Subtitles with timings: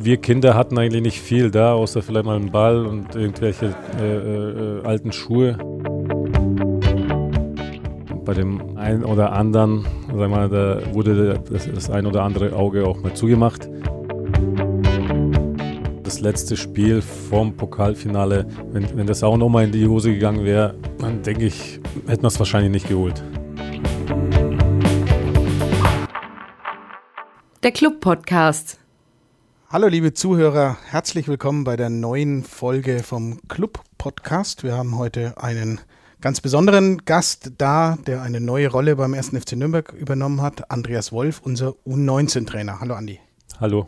[0.00, 4.16] Wir Kinder hatten eigentlich nicht viel da, außer vielleicht mal einen Ball und irgendwelche äh,
[4.16, 5.58] äh, alten Schuhe.
[8.24, 9.84] Bei dem einen oder anderen,
[10.14, 13.68] sag mal, da wurde das, das ein oder andere Auge auch mal zugemacht.
[16.04, 20.74] Das letzte Spiel vorm Pokalfinale, wenn, wenn das auch nochmal in die Hose gegangen wäre,
[20.98, 23.22] dann denke ich, hätten wir es wahrscheinlich nicht geholt.
[27.68, 28.78] Der Club Podcast.
[29.68, 34.64] Hallo liebe Zuhörer, herzlich willkommen bei der neuen Folge vom Club Podcast.
[34.64, 35.78] Wir haben heute einen
[36.22, 39.32] ganz besonderen Gast da, der eine neue Rolle beim 1.
[39.38, 42.80] FC Nürnberg übernommen hat, Andreas Wolf, unser U19-Trainer.
[42.80, 43.20] Hallo Andi.
[43.60, 43.86] Hallo.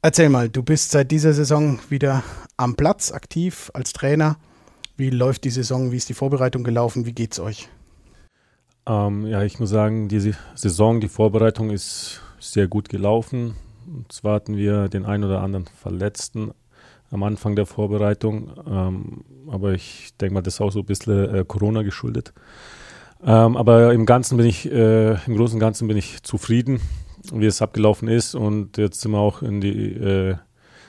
[0.00, 2.22] Erzähl mal, du bist seit dieser Saison wieder
[2.56, 4.36] am Platz aktiv als Trainer.
[4.96, 5.90] Wie läuft die Saison?
[5.90, 7.06] Wie ist die Vorbereitung gelaufen?
[7.06, 7.68] Wie geht's euch?
[8.86, 13.54] Ähm, ja, ich muss sagen, diese Saison, die Vorbereitung ist sehr gut gelaufen.
[13.86, 16.52] Und zwar hatten wir den einen oder anderen Verletzten
[17.10, 18.52] am Anfang der Vorbereitung.
[18.66, 22.32] Ähm, aber ich denke mal, das ist auch so ein bisschen äh, Corona geschuldet.
[23.24, 26.80] Ähm, aber im Ganzen bin ich, äh, im Großen und Ganzen bin ich zufrieden,
[27.32, 28.34] wie es abgelaufen ist.
[28.34, 30.36] Und jetzt sind wir auch in die äh,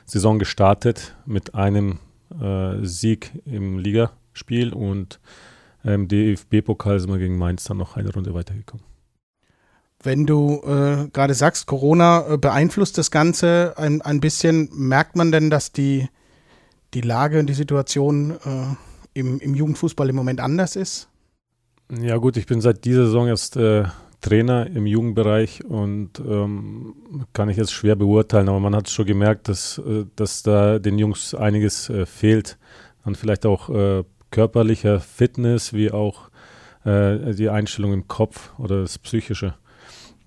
[0.05, 1.99] Saison gestartet mit einem
[2.39, 5.19] äh, Sieg im Ligaspiel und
[5.83, 8.88] im DFB-Pokal sind wir gegen Mainz dann noch eine Runde weitergekommen.
[10.01, 15.31] Wenn du äh, gerade sagst, Corona äh, beeinflusst das Ganze ein, ein bisschen, merkt man
[15.31, 16.07] denn, dass die,
[16.93, 21.09] die Lage und die Situation äh, im, im Jugendfußball im Moment anders ist?
[21.91, 23.83] Ja gut, ich bin seit dieser Saison erst äh,
[24.21, 29.49] Trainer im Jugendbereich und ähm, kann ich jetzt schwer beurteilen, aber man hat schon gemerkt,
[29.49, 32.57] dass, äh, dass da den Jungs einiges äh, fehlt.
[33.03, 36.29] An vielleicht auch körperlicher Fitness, wie auch
[36.83, 39.55] die Einstellung im Kopf oder das Psychische.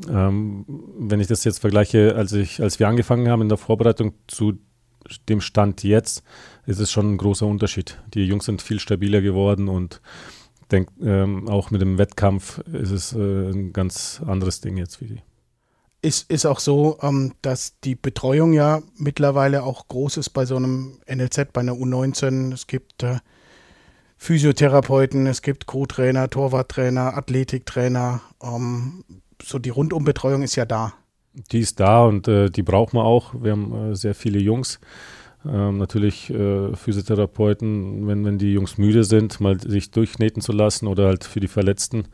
[0.09, 0.65] Ähm,
[0.99, 4.59] wenn ich das jetzt vergleiche, als, ich, als wir angefangen haben in der Vorbereitung zu
[5.29, 6.23] dem Stand jetzt,
[6.67, 8.01] ist es schon ein großer Unterschied.
[8.15, 10.01] Die Jungs sind viel stabiler geworden und
[10.71, 15.05] denk, ähm, auch mit dem Wettkampf ist es äh, ein ganz anderes Ding jetzt für
[15.05, 15.21] die.
[16.01, 20.57] Ist, ist auch so, ähm, dass die Betreuung ja mittlerweile auch groß ist bei so
[20.57, 22.53] einem NLZ, bei einer U19.
[22.53, 23.19] Es gibt äh,
[24.17, 28.21] Physiotherapeuten, es gibt Co-Trainer, Torwarttrainer, Athletiktrainer.
[28.43, 29.05] Ähm,
[29.43, 30.95] so die Rundumbetreuung ist ja da.
[31.51, 33.35] Die ist da und äh, die braucht man auch.
[33.35, 34.81] Wir haben äh, sehr viele Jungs.
[35.45, 40.87] Ähm, natürlich äh, Physiotherapeuten, wenn, wenn die Jungs müde sind, mal sich durchkneten zu lassen
[40.87, 42.05] oder halt für die Verletzten,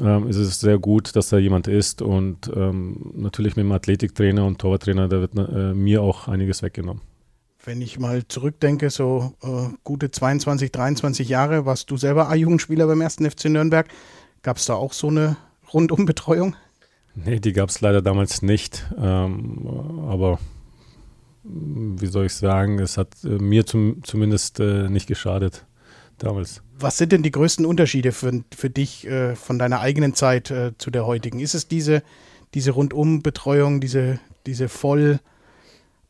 [0.00, 2.02] ähm, ist es sehr gut, dass da jemand ist.
[2.02, 7.02] Und ähm, natürlich mit dem Athletiktrainer und Torwarttrainer, da wird äh, mir auch einiges weggenommen.
[7.64, 13.00] Wenn ich mal zurückdenke, so äh, gute 22, 23 Jahre, warst du selber A-Jugendspieler beim
[13.00, 13.88] ersten FC Nürnberg.
[14.42, 15.36] Gab es da auch so eine
[15.72, 16.56] Rundumbetreuung?
[17.14, 18.86] Nee, die gab es leider damals nicht.
[18.98, 19.66] Ähm,
[20.08, 20.38] aber
[21.42, 25.64] wie soll ich sagen, es hat äh, mir zum, zumindest äh, nicht geschadet
[26.18, 26.62] damals.
[26.78, 30.72] Was sind denn die größten Unterschiede für, für dich äh, von deiner eigenen Zeit äh,
[30.76, 31.40] zu der heutigen?
[31.40, 32.02] Ist es diese,
[32.54, 35.20] diese Rundumbetreuung, diese, diese voll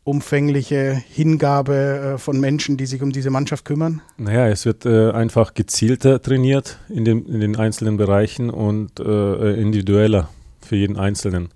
[0.06, 4.02] umfängliche Hingabe äh, von Menschen, die sich um diese Mannschaft kümmern?
[4.16, 9.60] Naja, es wird äh, einfach gezielter trainiert in, dem, in den einzelnen Bereichen und äh,
[9.60, 10.28] individueller
[10.60, 11.48] für jeden Einzelnen.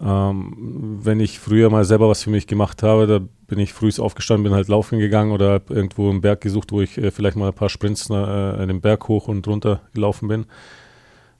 [0.00, 3.90] Ähm, wenn ich früher mal selber was für mich gemacht habe, da bin ich früh
[3.98, 7.36] aufgestanden, bin halt laufen gegangen oder habe irgendwo einen Berg gesucht, wo ich äh, vielleicht
[7.38, 10.44] mal ein paar Sprints äh, den Berg hoch und runter gelaufen bin.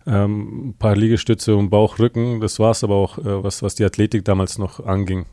[0.07, 3.75] Ähm, ein paar Liegestütze und Bauch, Rücken, das war es aber auch, äh, was, was
[3.75, 5.27] die Athletik damals noch anging.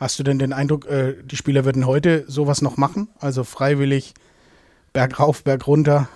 [0.00, 3.08] Hast du denn den Eindruck, äh, die Spieler würden heute sowas noch machen?
[3.18, 4.14] Also freiwillig
[4.94, 6.08] bergauf, bergunter?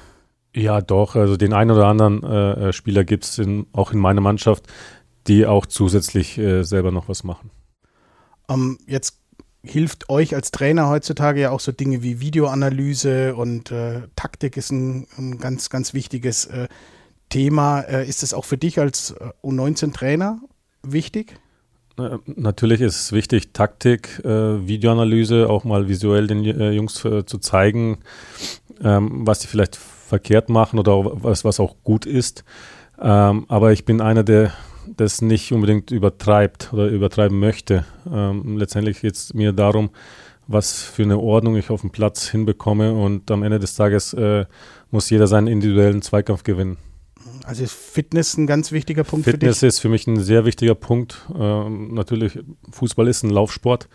[0.55, 1.17] Ja, doch.
[1.17, 3.41] Also den einen oder anderen äh, äh Spieler gibt es
[3.73, 4.65] auch in meiner Mannschaft,
[5.27, 7.51] die auch zusätzlich äh, selber noch was machen.
[8.49, 9.19] Um, ähm, jetzt
[9.63, 14.73] hilft euch als Trainer heutzutage ja auch so Dinge wie Videoanalyse und äh, Taktik ist
[14.73, 16.69] ein, ein, ganz, ganz wichtiges äh,
[17.29, 17.81] Thema.
[17.81, 20.41] Äh, ist es auch für dich als U19-Trainer
[20.83, 21.39] wichtig?
[21.97, 27.39] Natürlich ist es wichtig, Taktik, äh, Videoanalyse auch mal visuell den äh, Jungs äh, zu
[27.39, 27.99] zeigen,
[28.83, 32.45] ähm, was sie vielleicht verkehrt machen oder was, was auch gut ist.
[33.01, 34.53] Ähm, aber ich bin einer, der
[34.97, 37.85] das nicht unbedingt übertreibt oder übertreiben möchte.
[38.13, 39.91] Ähm, letztendlich geht es mir darum,
[40.47, 44.47] was für eine Ordnung ich auf dem Platz hinbekomme und am Ende des Tages äh,
[44.91, 46.77] muss jeder seinen individuellen Zweikampf gewinnen.
[47.45, 49.59] Also ist Fitness ein ganz wichtiger Punkt Fitness für dich?
[49.59, 51.27] Fitness ist für mich ein sehr wichtiger Punkt.
[51.39, 52.39] Ähm, natürlich,
[52.71, 53.89] Fußball ist ein Laufsport.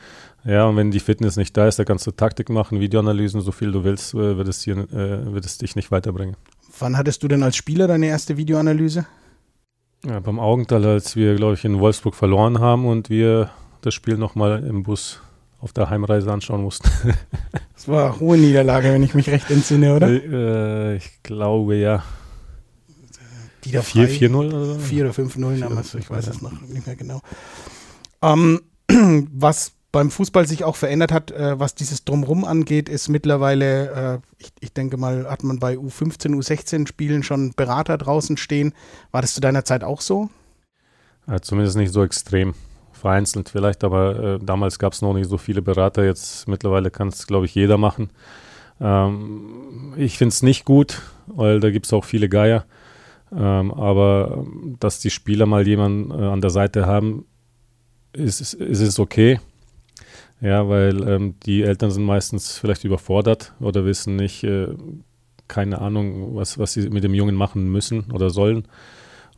[0.45, 3.51] Ja, und wenn die Fitness nicht da ist, da kannst du Taktik machen, Videoanalysen, so
[3.51, 6.37] viel du willst, äh, wird es, hier, äh, wird es dich nicht weiterbringen.
[6.79, 9.05] Wann hattest du denn als Spieler deine erste Videoanalyse?
[10.05, 13.49] Ja, beim Augental, als wir, glaube ich, in Wolfsburg verloren haben und wir
[13.81, 15.21] das Spiel nochmal im Bus
[15.59, 16.89] auf der Heimreise anschauen mussten.
[17.75, 20.09] Das war eine hohe Niederlage, wenn ich mich recht entsinne, oder?
[20.09, 22.03] Äh, ich glaube ja.
[23.63, 24.79] Die da 4-4-0 oder so?
[24.79, 27.21] 4 oder 5-0 Vier damals, oder ich weiß es noch nicht mehr genau.
[28.21, 28.61] Ähm,
[29.31, 34.43] was beim Fußball sich auch verändert hat, äh, was dieses Drumrum angeht, ist mittlerweile, äh,
[34.43, 38.73] ich, ich denke mal, hat man bei U15, U16 Spielen schon Berater draußen stehen.
[39.11, 40.29] War das zu deiner Zeit auch so?
[41.27, 42.53] Ja, zumindest nicht so extrem.
[42.91, 46.03] Vereinzelt vielleicht, aber äh, damals gab es noch nicht so viele Berater.
[46.03, 48.09] Jetzt mittlerweile kann es, glaube ich, jeder machen.
[48.81, 52.65] Ähm, ich finde es nicht gut, weil da gibt es auch viele Geier.
[53.35, 57.25] Ähm, aber ähm, dass die Spieler mal jemanden äh, an der Seite haben,
[58.13, 59.39] ist, ist, ist es okay.
[60.41, 64.67] Ja, weil ähm, die Eltern sind meistens vielleicht überfordert oder wissen nicht, äh,
[65.47, 68.63] keine Ahnung, was, was sie mit dem Jungen machen müssen oder sollen.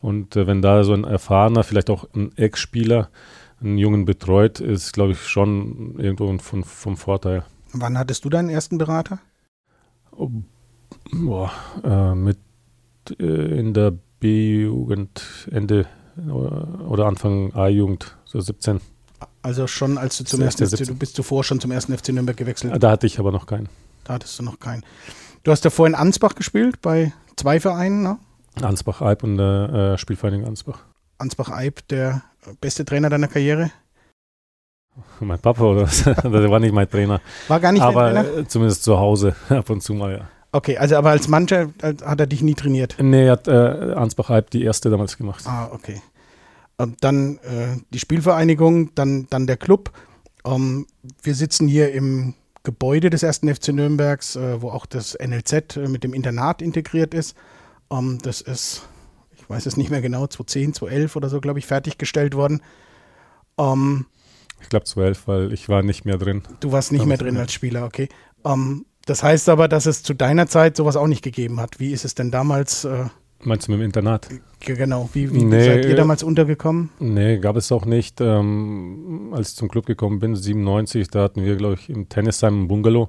[0.00, 3.10] Und äh, wenn da so ein erfahrener, vielleicht auch ein Ex-Spieler
[3.60, 7.44] einen Jungen betreut, ist, glaube ich, schon irgendwo von, vom Vorteil.
[7.72, 9.18] Wann hattest du deinen ersten Berater?
[10.10, 10.30] Oh,
[11.12, 11.50] boah,
[11.82, 12.38] äh, mit
[13.10, 15.86] in der B-Jugend, Ende
[16.30, 18.80] oder, oder Anfang A-Jugend, so 17.
[19.42, 22.10] Also schon, als du zum Das ersten FC, du bist zuvor schon zum ersten FC
[22.10, 22.80] Nürnberg gewechselt.
[22.82, 23.68] Da hatte ich aber noch keinen.
[24.04, 24.84] Da hattest du noch keinen.
[25.42, 28.18] Du hast ja vorhin Ansbach gespielt, bei zwei Vereinen, ne?
[28.60, 30.84] Ansbach-Eib und der äh, Spielvereinigung Ansbach.
[31.18, 32.22] Ansbach-Eib, der
[32.60, 33.70] beste Trainer deiner Karriere.
[35.20, 36.02] Mein Papa oder was?
[36.04, 37.20] der war nicht mein Trainer.
[37.48, 38.38] War gar nicht aber dein Trainer?
[38.38, 40.28] äh, zumindest zu Hause ab und zu mal, ja.
[40.52, 42.96] Okay, also aber als Mannschaft äh, hat er dich nie trainiert.
[43.00, 43.52] Nee, hat äh,
[43.94, 45.44] Ansbach-Eib die erste damals gemacht.
[45.46, 46.00] Ah, okay.
[46.76, 49.92] Und dann äh, die Spielvereinigung, dann, dann der Club.
[50.44, 50.86] Ähm,
[51.22, 52.34] wir sitzen hier im
[52.64, 57.14] Gebäude des ersten FC Nürnbergs, äh, wo auch das NLZ äh, mit dem Internat integriert
[57.14, 57.34] ist.
[57.90, 58.82] Ähm, das ist,
[59.34, 62.60] ich weiß es nicht mehr genau, 2010, 2011 oder so, glaube ich, fertiggestellt worden.
[63.58, 64.06] Ähm,
[64.60, 66.42] Ich glaube 12, weil ich war nicht mehr drin.
[66.60, 68.08] du warst nicht mehr drin als Spieler, okay.
[68.44, 71.80] Ähm, das heißt aber, dass es zu deiner Zeit sowas auch nicht gegeben hat.
[71.80, 72.84] Wie ist es denn damals?
[72.84, 73.06] Äh,
[73.44, 74.28] Meinst du mit dem Internat?
[74.60, 76.90] ge- genau, wie, wie Nee, seid ihr äh, damals untergekommen?
[77.00, 78.20] Nee, gab es auch nicht.
[78.20, 82.62] Ähm, als ich zum Club gekommen bin, 97, da hatten wir, glaube ich, im Tennisheim
[82.62, 83.08] ein Bungalow,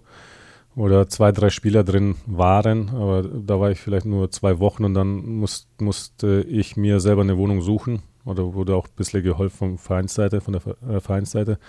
[0.74, 2.90] wo da zwei, drei Spieler drin waren.
[2.90, 7.22] Aber da war ich vielleicht nur zwei Wochen und dann muss, musste ich mir selber
[7.22, 8.02] eine Wohnung suchen.
[8.26, 11.60] Oder wurde auch ein bisschen geholfen von Vereinsseite, von der äh, Vereinsseite.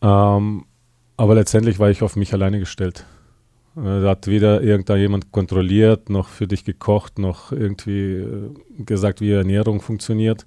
[0.00, 0.64] Ähm,
[1.16, 3.06] aber letztendlich war ich auf mich alleine gestellt.
[3.76, 9.20] Äh, Da hat weder irgendda jemand kontrolliert, noch für dich gekocht, noch irgendwie äh, gesagt,
[9.20, 10.46] wie Ernährung funktioniert.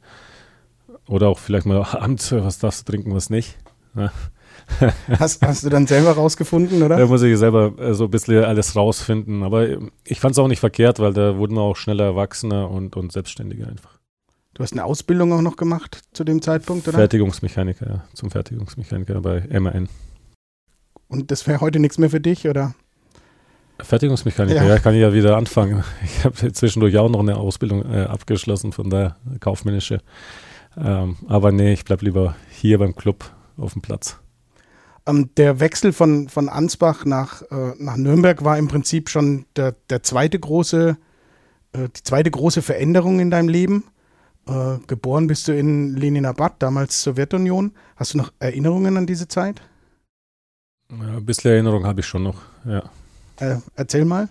[1.08, 3.58] Oder auch vielleicht mal abends, was darfst du trinken, was nicht.
[5.20, 6.98] Hast, hast du dann selber rausgefunden, oder?
[6.98, 9.44] Da muss ich selber äh, so ein bisschen alles rausfinden.
[9.44, 9.68] Aber
[10.06, 13.12] ich fand es auch nicht verkehrt, weil da wurden wir auch schneller Erwachsener und, und
[13.12, 14.00] Selbstständiger einfach.
[14.54, 16.98] Du hast eine Ausbildung auch noch gemacht zu dem Zeitpunkt, oder?
[16.98, 19.90] Fertigungsmechaniker, ja, zum Fertigungsmechaniker bei MAN.
[21.10, 22.74] Und das wäre heute nichts mehr für dich, oder?
[23.80, 24.68] Fertigungsmechaniker, Ja.
[24.76, 24.80] ja.
[24.80, 25.84] kann ich ja wieder anfangen.
[26.04, 30.02] Ich habe zwischendurch auch noch eine Ausbildung äh, abgeschlossen, von der kaufmännische.
[30.78, 34.20] Ähm, aber nee, ich bleib lieber hier beim Club auf dem Platz.
[35.08, 39.76] Ähm, der Wechsel von, von Ansbach nach, äh, nach Nürnberg war im Prinzip schon der,
[39.90, 40.98] der zweite große,
[41.74, 43.84] äh, die zweite große Veränderung in deinem Leben.
[44.48, 47.72] Äh, geboren bist du in Leninabad, damals Sowjetunion.
[47.96, 49.62] Hast du noch Erinnerungen an diese Zeit?
[50.92, 52.84] Ja, ein bisschen Erinnerung habe ich schon noch, ja.
[53.40, 54.30] Äh, erzähl mal.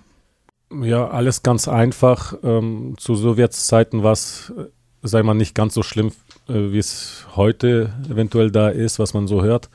[0.82, 2.34] Ja, alles ganz einfach.
[2.42, 4.66] Ähm, zu Sowjetzeiten war es, äh,
[5.02, 6.12] sei mal, nicht ganz so schlimm,
[6.48, 9.70] äh, wie es heute eventuell da ist, was man so hört.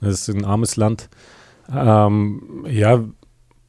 [0.00, 1.08] Das ist ein armes Land.
[1.72, 3.04] Ähm, ja,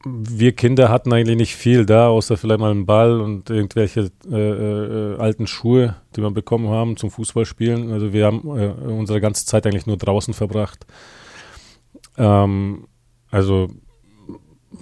[0.04, 4.34] wir Kinder hatten eigentlich nicht viel da, außer vielleicht mal einen Ball und irgendwelche äh,
[4.36, 7.90] äh, alten Schuhe, die wir bekommen haben zum Fußballspielen.
[7.92, 10.84] Also wir haben äh, unsere ganze Zeit eigentlich nur draußen verbracht.
[12.18, 12.86] Ähm,
[13.30, 13.70] also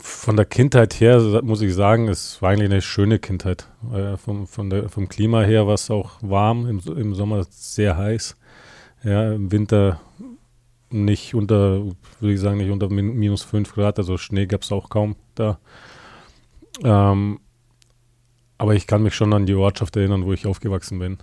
[0.02, 3.68] von der Kindheit her muss ich sagen, es war eigentlich eine schöne Kindheit.
[3.94, 7.97] Äh, vom, von der, vom Klima her war es auch warm, im, im Sommer sehr
[7.97, 8.37] heiß.
[9.04, 10.00] Ja, im Winter
[10.90, 11.85] nicht unter,
[12.21, 15.14] würde ich sagen, nicht unter min minus 5 Grad, also Schnee gab es auch kaum
[15.37, 15.59] da.
[16.82, 17.38] Ähm,
[18.59, 21.18] aber ich kann mich schon an die Ortschaft erinnern, wo ich aufgewachsen bin.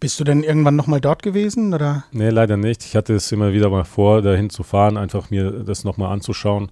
[0.00, 1.72] Bist du denn irgendwann nochmal dort gewesen?
[1.72, 2.04] Oder?
[2.10, 2.84] Nee, leider nicht.
[2.84, 6.70] Ich hatte es immer wieder mal vor, dahin zu fahren, einfach mir das nochmal anzuschauen.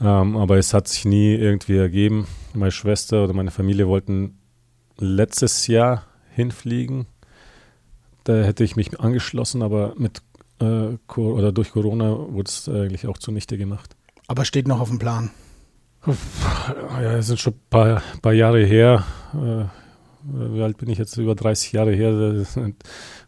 [0.00, 2.26] Ähm, aber es hat sich nie irgendwie ergeben.
[2.54, 4.38] Meine Schwester oder meine Familie wollten
[4.98, 7.06] letztes Jahr hinfliegen.
[8.24, 10.22] Da hätte ich mich angeschlossen, aber mit
[10.60, 13.96] äh, oder durch Corona wurde es eigentlich auch zunichte gemacht.
[14.26, 15.30] Aber steht noch auf dem Plan.
[16.06, 19.04] Ja, es sind schon ein paar, paar Jahre her.
[19.34, 19.64] Äh,
[20.28, 22.44] wie alt bin ich jetzt, über 30 Jahre her,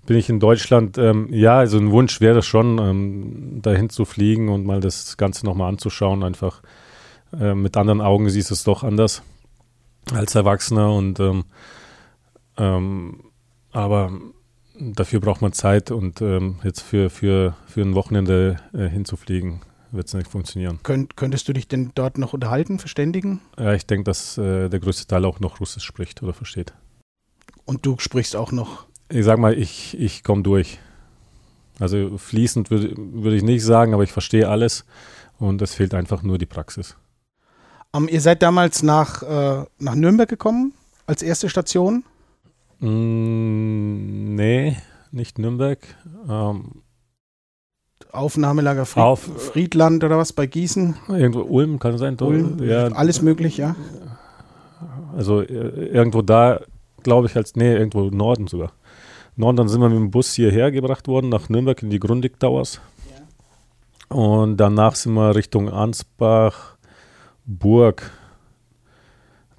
[0.09, 0.97] bin ich in Deutschland.
[0.97, 5.45] Ähm, ja, also ein Wunsch wäre schon, ähm, dahin zu fliegen und mal das Ganze
[5.45, 6.25] nochmal anzuschauen.
[6.25, 6.63] Einfach
[7.39, 9.23] äh, mit anderen Augen siehst du es doch anders
[10.11, 11.45] als Erwachsener und ähm,
[12.57, 13.21] ähm
[13.71, 14.11] aber
[14.81, 19.61] dafür braucht man Zeit und ähm, jetzt für, für, für ein Wochenende äh, hinzufliegen,
[19.91, 20.81] wird es nicht funktionieren.
[20.85, 23.43] Könnt, könntest du dich denn dort noch unterhalten, verständigen?
[23.59, 26.73] Ja, ich denke, dass äh, der größte Teil auch noch Russisch spricht oder versteht.
[27.67, 28.88] Und du sprichst auch noch?
[29.11, 30.79] Ich sag mal, ich, ich komme durch.
[31.79, 34.85] Also fließend würde würd ich nicht sagen, aber ich verstehe alles
[35.39, 36.97] und es fehlt einfach nur die Praxis.
[37.93, 40.75] Um, ähm, ihr seid damals nach, äh, nach Nürnberg gekommen
[41.07, 42.05] als erste Station?
[42.81, 44.77] Mm, nee,
[45.11, 45.79] nicht Nürnberg.
[46.29, 46.83] Ähm,
[48.13, 50.97] Aufnahmelager Fried, auf, Friedland oder was bei Gießen?
[51.09, 52.17] Irgendwo Ulm kann sein.
[52.21, 52.89] Ulm, ja.
[52.89, 53.77] Alles möglich, ja.
[55.17, 56.61] Also äh, irgendwo da,
[57.09, 58.73] glaube ich, als nee, irgendwo Norden sogar.
[59.37, 62.39] Norden, dann sind wir mit dem Bus hierher gebracht worden, nach Nürnberg in die Grundig
[62.39, 62.81] Towers.
[63.11, 64.17] Ja.
[64.17, 66.77] Und danach sind wir Richtung Ansbach,
[67.47, 68.11] Burg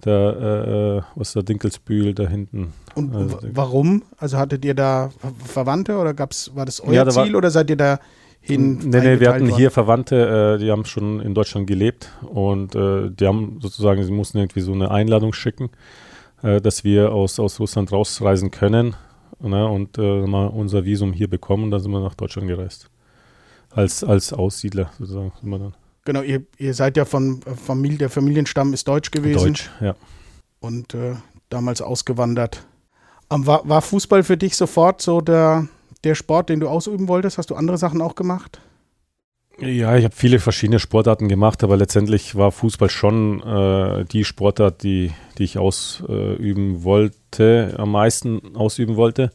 [0.02, 2.74] da, äh, äh, was der Dinkelsbühl da hinten.
[2.96, 4.04] Und also, warum?
[4.18, 5.10] Also hattet ihr da
[5.44, 8.00] Verwandte oder gab's, war das euer ja, da Ziel oder seid ihr da
[8.40, 8.80] hin?
[8.84, 9.56] Nee, nee, wir hatten worden?
[9.58, 14.12] hier Verwandte, äh, die haben schon in Deutschland gelebt und äh, die haben sozusagen, sie
[14.12, 15.70] mussten irgendwie so eine Einladung schicken,
[16.44, 18.96] äh, dass wir aus, aus Russland rausreisen können
[19.42, 22.90] ne, und äh, mal unser Visum hier bekommen dann sind wir nach Deutschland gereist.
[23.72, 25.76] Als, als Aussiedler sozusagen sind wir dann.
[26.06, 29.50] Genau, ihr, ihr seid ja von Familie, der Familienstamm ist deutsch gewesen.
[29.50, 29.96] Deutsch, ja.
[30.60, 31.16] Und äh,
[31.50, 32.66] damals ausgewandert.
[33.30, 35.68] Um, war, war Fußball für dich sofort so der,
[36.04, 37.38] der Sport, den du ausüben wolltest?
[37.38, 38.60] Hast du andere Sachen auch gemacht?
[39.62, 44.84] Ja, ich habe viele verschiedene Sportarten gemacht, aber letztendlich war Fußball schon äh, die Sportart,
[44.84, 49.32] die, die ich ausüben wollte, am meisten ausüben wollte.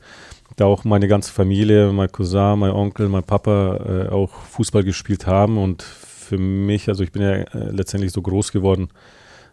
[0.57, 5.27] Da auch meine ganze Familie, mein Cousin, mein Onkel, mein Papa äh, auch Fußball gespielt
[5.27, 8.89] haben und für mich, also ich bin ja äh, letztendlich so groß geworden,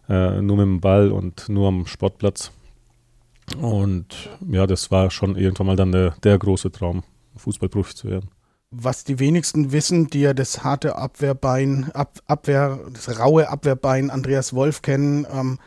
[0.08, 2.52] äh, nur mit dem Ball und nur am Sportplatz.
[3.60, 7.04] Und ja, das war schon irgendwann mal dann der, der große Traum,
[7.36, 8.30] Fußballprofi zu werden.
[8.72, 14.54] Was die wenigsten wissen, die ja das harte Abwehrbein, Ab, Abwehr, das raue Abwehrbein Andreas
[14.54, 15.60] Wolf kennen, ähm,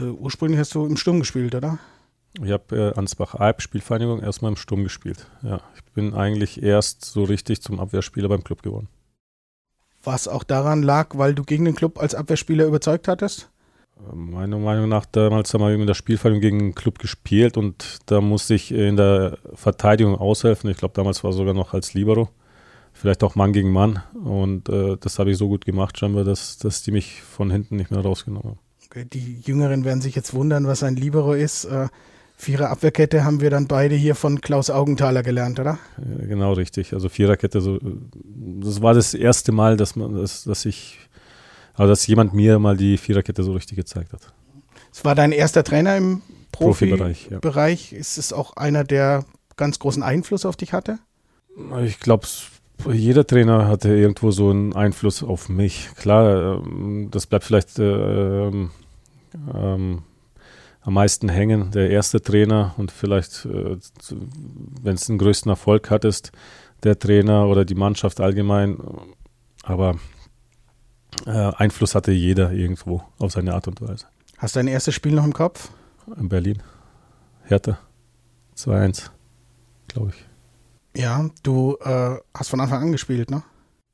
[0.00, 1.78] äh, ursprünglich hast du im Sturm gespielt, oder?
[2.42, 5.26] Ich habe äh, Ansbach-Alb Spielvereinigung erstmal im Sturm gespielt.
[5.42, 8.88] Ja, ich bin eigentlich erst so richtig zum Abwehrspieler beim Club geworden.
[10.02, 13.50] Was auch daran lag, weil du gegen den Club als Abwehrspieler überzeugt hattest?
[14.14, 18.20] Meiner Meinung nach, damals haben wir in der Spielvereinigung gegen den Club gespielt und da
[18.20, 20.70] musste ich in der Verteidigung aushelfen.
[20.70, 22.28] Ich glaube, damals war sogar noch als Libero.
[23.00, 24.02] Vielleicht auch Mann gegen Mann.
[24.12, 27.76] Und äh, das habe ich so gut gemacht, scheinbar, dass, dass die mich von hinten
[27.76, 28.58] nicht mehr rausgenommen haben.
[28.86, 31.64] Okay, die Jüngeren werden sich jetzt wundern, was ein Libero ist.
[31.66, 31.88] Äh,
[32.36, 35.78] Vierer Abwehrkette haben wir dann beide hier von Klaus Augenthaler gelernt, oder?
[35.98, 36.92] Ja, genau, richtig.
[36.92, 40.98] Also Viererkette, so, das war das erste Mal, dass man, dass, dass ich,
[41.74, 44.32] also dass jemand mir mal die Viererkette so richtig gezeigt hat.
[44.92, 47.28] Es war dein erster Trainer im Profibereich.
[47.28, 47.92] Profi Bereich.
[47.92, 49.24] Ist es auch einer, der
[49.56, 50.98] ganz großen Einfluss auf dich hatte?
[51.84, 52.26] Ich glaube,
[52.86, 55.90] jeder Trainer hatte irgendwo so einen Einfluss auf mich.
[55.96, 58.70] Klar, ähm, das bleibt vielleicht äh, ähm,
[59.54, 60.02] ähm
[60.82, 63.76] am meisten hängen, der erste Trainer und vielleicht, äh,
[64.82, 66.32] wenn es den größten Erfolg hattest,
[66.82, 68.78] der Trainer oder die Mannschaft allgemein.
[69.64, 69.96] Aber
[71.26, 74.06] äh, Einfluss hatte jeder irgendwo auf seine Art und Weise.
[74.38, 75.70] Hast du dein erstes Spiel noch im Kopf?
[76.16, 76.62] In Berlin.
[77.44, 77.78] Hertha.
[78.56, 79.10] 2-1,
[79.88, 80.27] glaube ich.
[80.98, 83.44] Ja, du äh, hast von Anfang an gespielt, ne?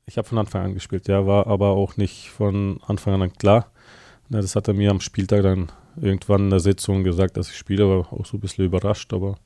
[0.07, 3.71] Ich habe von Anfang an gespielt, ja, war aber auch nicht von Anfang an klar.
[4.29, 5.71] Ja, das hat er mir am Spieltag dann
[6.01, 9.37] irgendwann in der Sitzung gesagt, dass ich spiele, war auch so ein bisschen überrascht, aber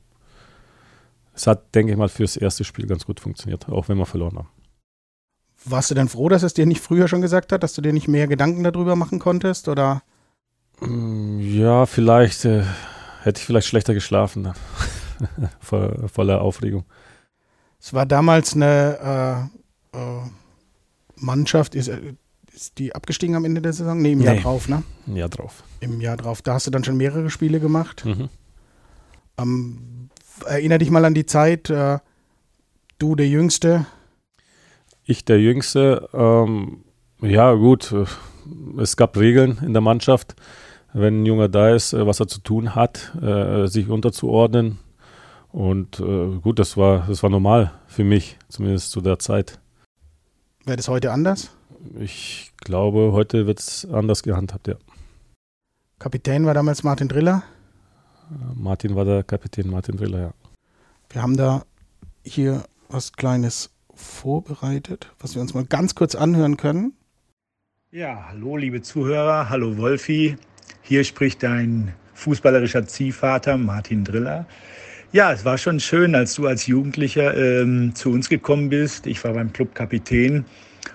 [1.34, 4.38] es hat, denke ich mal, fürs erste Spiel ganz gut funktioniert, auch wenn wir verloren
[4.38, 4.48] haben.
[5.66, 7.92] Warst du denn froh, dass es dir nicht früher schon gesagt hat, dass du dir
[7.92, 10.02] nicht mehr Gedanken darüber machen konntest, oder?
[10.80, 12.64] Mm, ja, vielleicht äh,
[13.20, 14.50] hätte ich vielleicht schlechter geschlafen,
[15.60, 16.86] voller Aufregung.
[17.80, 19.50] Es war damals eine
[19.92, 20.20] äh, äh,
[21.16, 21.90] Mannschaft, ist,
[22.54, 24.00] ist die abgestiegen am Ende der Saison?
[24.00, 24.26] Nee, im nee.
[24.26, 24.82] Jahr drauf, ne?
[25.06, 25.64] Im Jahr drauf.
[25.80, 26.42] Im Jahr drauf.
[26.42, 28.04] Da hast du dann schon mehrere Spiele gemacht.
[28.04, 28.28] Mhm.
[29.38, 30.08] Ähm,
[30.46, 31.98] erinner dich mal an die Zeit, äh,
[32.98, 33.86] du der Jüngste.
[35.04, 36.08] Ich der Jüngste.
[36.12, 36.84] Ähm,
[37.22, 37.94] ja, gut.
[38.78, 40.34] Es gab Regeln in der Mannschaft.
[40.92, 44.78] Wenn ein Junger da ist, äh, was er zu tun hat, äh, sich unterzuordnen.
[45.52, 49.58] Und äh, gut, das war, das war normal für mich, zumindest zu der Zeit.
[50.64, 51.50] Wäre das heute anders?
[51.98, 54.74] Ich glaube, heute wird es anders gehandhabt, ja.
[55.98, 57.42] Kapitän war damals Martin Driller?
[58.54, 60.34] Martin war der Kapitän, Martin Driller, ja.
[61.08, 61.64] Wir haben da
[62.22, 66.92] hier was Kleines vorbereitet, was wir uns mal ganz kurz anhören können.
[67.90, 70.36] Ja, hallo liebe Zuhörer, hallo Wolfi.
[70.82, 74.46] Hier spricht dein fußballerischer Ziehvater Martin Driller.
[75.12, 79.08] Ja, es war schon schön, als du als Jugendlicher ähm, zu uns gekommen bist.
[79.08, 80.44] Ich war beim Club Kapitän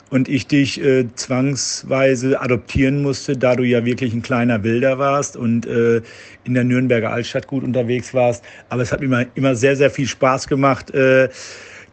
[0.10, 5.36] und ich dich äh, zwangsweise adoptieren musste, da du ja wirklich ein kleiner Wilder warst
[5.36, 6.01] und äh,
[6.45, 8.45] in der Nürnberger Altstadt gut unterwegs warst.
[8.69, 11.27] Aber es hat mir immer, immer sehr, sehr viel Spaß gemacht, äh,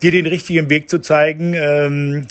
[0.01, 1.55] dir den richtigen Weg zu zeigen.
[1.55, 2.29] Ähm,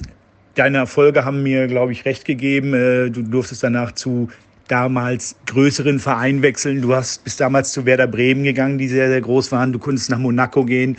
[0.55, 2.73] deine Erfolge haben mir, glaube ich, recht gegeben.
[2.73, 4.29] Äh, du durftest danach zu
[4.71, 6.81] damals größeren Vereinen wechseln.
[6.81, 9.73] Du hast bis damals zu Werder Bremen gegangen, die sehr, sehr groß waren.
[9.73, 10.97] Du konntest nach Monaco gehen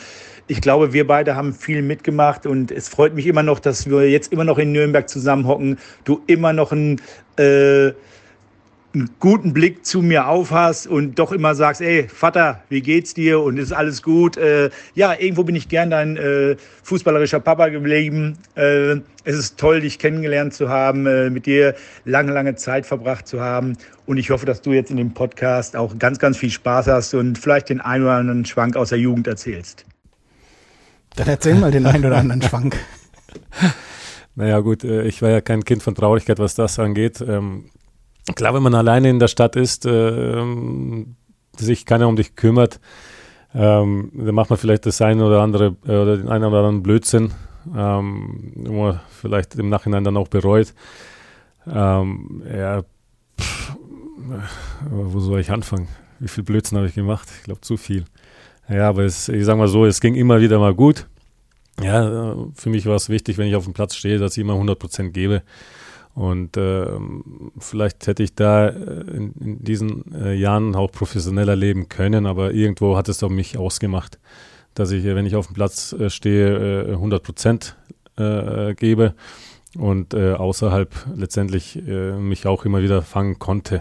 [0.52, 4.11] ich glaube, wir beide haben viel mitgemacht und es freut mich immer noch, dass wir
[4.11, 5.79] jetzt immer noch in Nürnberg zusammenhocken.
[6.05, 7.00] Du immer noch ein
[7.38, 7.93] äh,
[8.95, 13.41] einen guten Blick zu mir aufhast und doch immer sagst, ey, Vater, wie geht's dir
[13.41, 14.37] und ist alles gut?
[14.37, 18.37] Äh, ja, irgendwo bin ich gern dein äh, fußballerischer Papa geblieben.
[18.55, 23.27] Äh, es ist toll, dich kennengelernt zu haben, äh, mit dir lange, lange Zeit verbracht
[23.27, 23.77] zu haben.
[24.05, 27.15] Und ich hoffe, dass du jetzt in dem Podcast auch ganz, ganz viel Spaß hast
[27.15, 29.87] und vielleicht den einen oder anderen Schwank aus der Jugend erzählst.
[31.17, 32.77] Dann erzähl mal den einen oder anderen Schwank.
[34.35, 37.25] Naja gut, äh, ich war ja kein Kind von Traurigkeit, was das angeht.
[38.35, 40.45] Klar, wenn man alleine in der Stadt ist, äh,
[41.57, 42.81] sich keiner um dich kümmert,
[43.55, 46.83] ähm, dann macht man vielleicht das eine oder andere äh, oder den einen oder anderen
[46.83, 47.33] Blödsinn,
[47.76, 50.73] ähm, wo man vielleicht im Nachhinein dann auch bereut.
[51.67, 52.83] Ähm, ja,
[53.38, 53.76] pff,
[54.88, 55.88] wo soll ich anfangen?
[56.19, 57.29] Wie viel Blödsinn habe ich gemacht?
[57.38, 58.05] Ich glaube zu viel.
[58.69, 61.07] Ja, aber es, ich sage mal so, es ging immer wieder mal gut.
[61.83, 64.52] Ja, für mich war es wichtig, wenn ich auf dem Platz stehe, dass ich immer
[64.55, 65.43] 100 Prozent gebe.
[66.14, 66.87] Und äh,
[67.59, 68.73] vielleicht hätte ich da äh,
[69.16, 73.57] in, in diesen äh, Jahren auch professioneller leben können, aber irgendwo hat es auch mich
[73.57, 74.19] ausgemacht,
[74.75, 77.76] dass ich, wenn ich auf dem Platz äh, stehe, äh, 100 Prozent
[78.16, 79.14] äh, gebe
[79.78, 83.81] und außerhalb letztendlich mich auch immer wieder fangen konnte,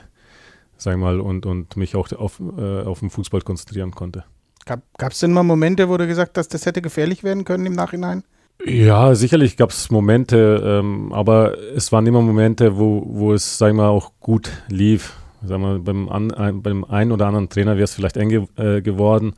[0.78, 4.24] sag mal, und, und mich auch auf, auf den Fußball konzentrieren konnte.
[4.66, 7.74] Gab es denn mal Momente, wo du gesagt hast, das hätte gefährlich werden können im
[7.74, 8.24] Nachhinein?
[8.66, 13.70] Ja, sicherlich gab es Momente, ähm, aber es waren immer Momente, wo, wo es, sag
[13.70, 15.14] ich mal, auch gut lief.
[15.44, 18.82] Sag mal, beim, an, beim einen oder anderen Trainer wäre es vielleicht eng ge äh,
[18.82, 19.34] geworden.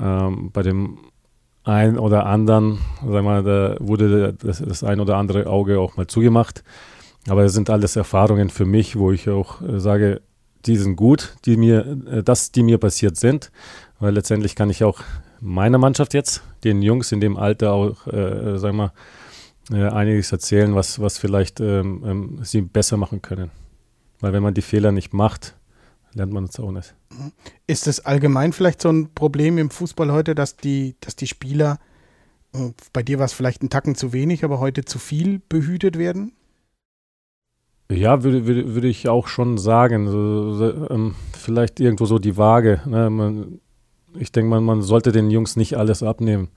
[0.00, 0.98] Ähm, bei dem
[1.64, 6.06] einen oder anderen, sag mal, da wurde das, das ein oder andere Auge auch mal
[6.06, 6.62] zugemacht.
[7.28, 10.20] Aber das sind alles Erfahrungen für mich, wo ich auch äh, sage,
[10.66, 13.50] die sind gut, die mir, äh, dass die mir passiert sind.
[13.98, 15.00] Weil letztendlich kann ich auch
[15.40, 18.92] meiner Mannschaft jetzt, den Jungs in dem Alter auch, äh, sag mal,
[19.70, 23.50] äh, einiges erzählen, was, was vielleicht ähm, ähm, sie besser machen können.
[24.20, 25.54] Weil wenn man die Fehler nicht macht,
[26.14, 26.94] lernt man es auch nicht.
[27.66, 31.78] Ist es allgemein vielleicht so ein Problem im Fußball heute, dass die, dass die Spieler,
[32.54, 35.98] äh, bei dir war es vielleicht ein Tacken zu wenig, aber heute zu viel behütet
[35.98, 36.32] werden?
[37.90, 40.08] Ja, würde, würde, würde ich auch schon sagen.
[40.08, 42.82] So, so, ähm, vielleicht irgendwo so die Waage.
[42.84, 43.08] Ne?
[43.08, 43.60] Man,
[44.14, 46.48] ich denke mal, man sollte den Jungs nicht alles abnehmen.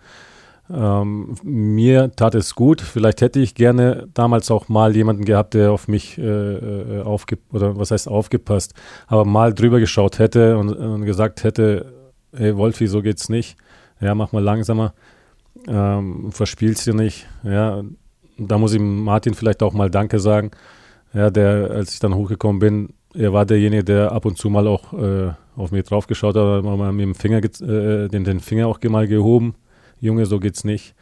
[0.73, 2.81] Ähm, mir tat es gut.
[2.81, 7.37] Vielleicht hätte ich gerne damals auch mal jemanden gehabt, der auf mich äh, äh aufge
[7.51, 8.73] oder was heißt aufgepasst,
[9.07, 11.93] aber mal drüber geschaut hätte und, und, gesagt hätte,
[12.35, 13.57] hey Wolfi, so geht's nicht.
[13.99, 14.93] Ja, mach mal langsamer.
[15.67, 17.27] Ähm, verspielst du nicht.
[17.43, 17.83] Ja,
[18.37, 20.51] da muss ich Martin vielleicht auch mal Danke sagen.
[21.13, 24.67] Ja, der, als ich dann hochgekommen bin, er war derjenige, der ab und zu mal
[24.67, 28.67] auch äh, auf mich drauf geschaut hat, mal mit dem Finger äh, den, den Finger
[28.67, 29.55] auch mal gehoben.
[29.99, 30.95] Junge, so geht's nicht.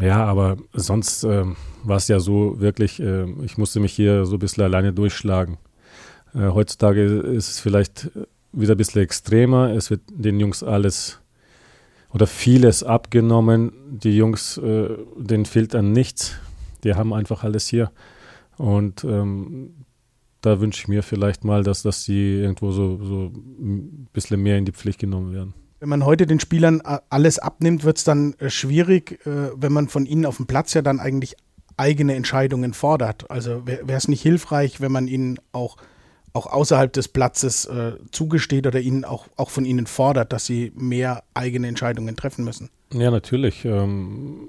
[0.00, 1.44] Ja, aber sonst äh,
[1.82, 5.58] war es ja so wirklich, äh, ich musste mich hier so ein bisschen alleine durchschlagen.
[6.34, 8.10] Äh, heutzutage ist es vielleicht
[8.52, 9.72] wieder ein bisschen extremer.
[9.72, 11.20] Es wird den Jungs alles
[12.12, 13.72] oder vieles abgenommen.
[13.90, 16.36] Die Jungs, äh, denen fehlt an nichts.
[16.82, 17.90] Die haben einfach alles hier.
[18.56, 19.84] Und ähm,
[20.44, 24.58] da wünsche ich mir vielleicht mal, dass, dass die irgendwo so, so ein bisschen mehr
[24.58, 25.54] in die Pflicht genommen werden.
[25.80, 29.88] Wenn man heute den Spielern alles abnimmt, wird es dann äh, schwierig, äh, wenn man
[29.88, 31.36] von ihnen auf dem Platz ja dann eigentlich
[31.76, 33.30] eigene Entscheidungen fordert.
[33.30, 35.76] Also wäre es nicht hilfreich, wenn man ihnen auch,
[36.32, 40.72] auch außerhalb des Platzes äh, zugesteht oder ihnen auch, auch von ihnen fordert, dass sie
[40.76, 42.70] mehr eigene Entscheidungen treffen müssen?
[42.92, 43.64] Ja, natürlich.
[43.64, 44.48] Ähm,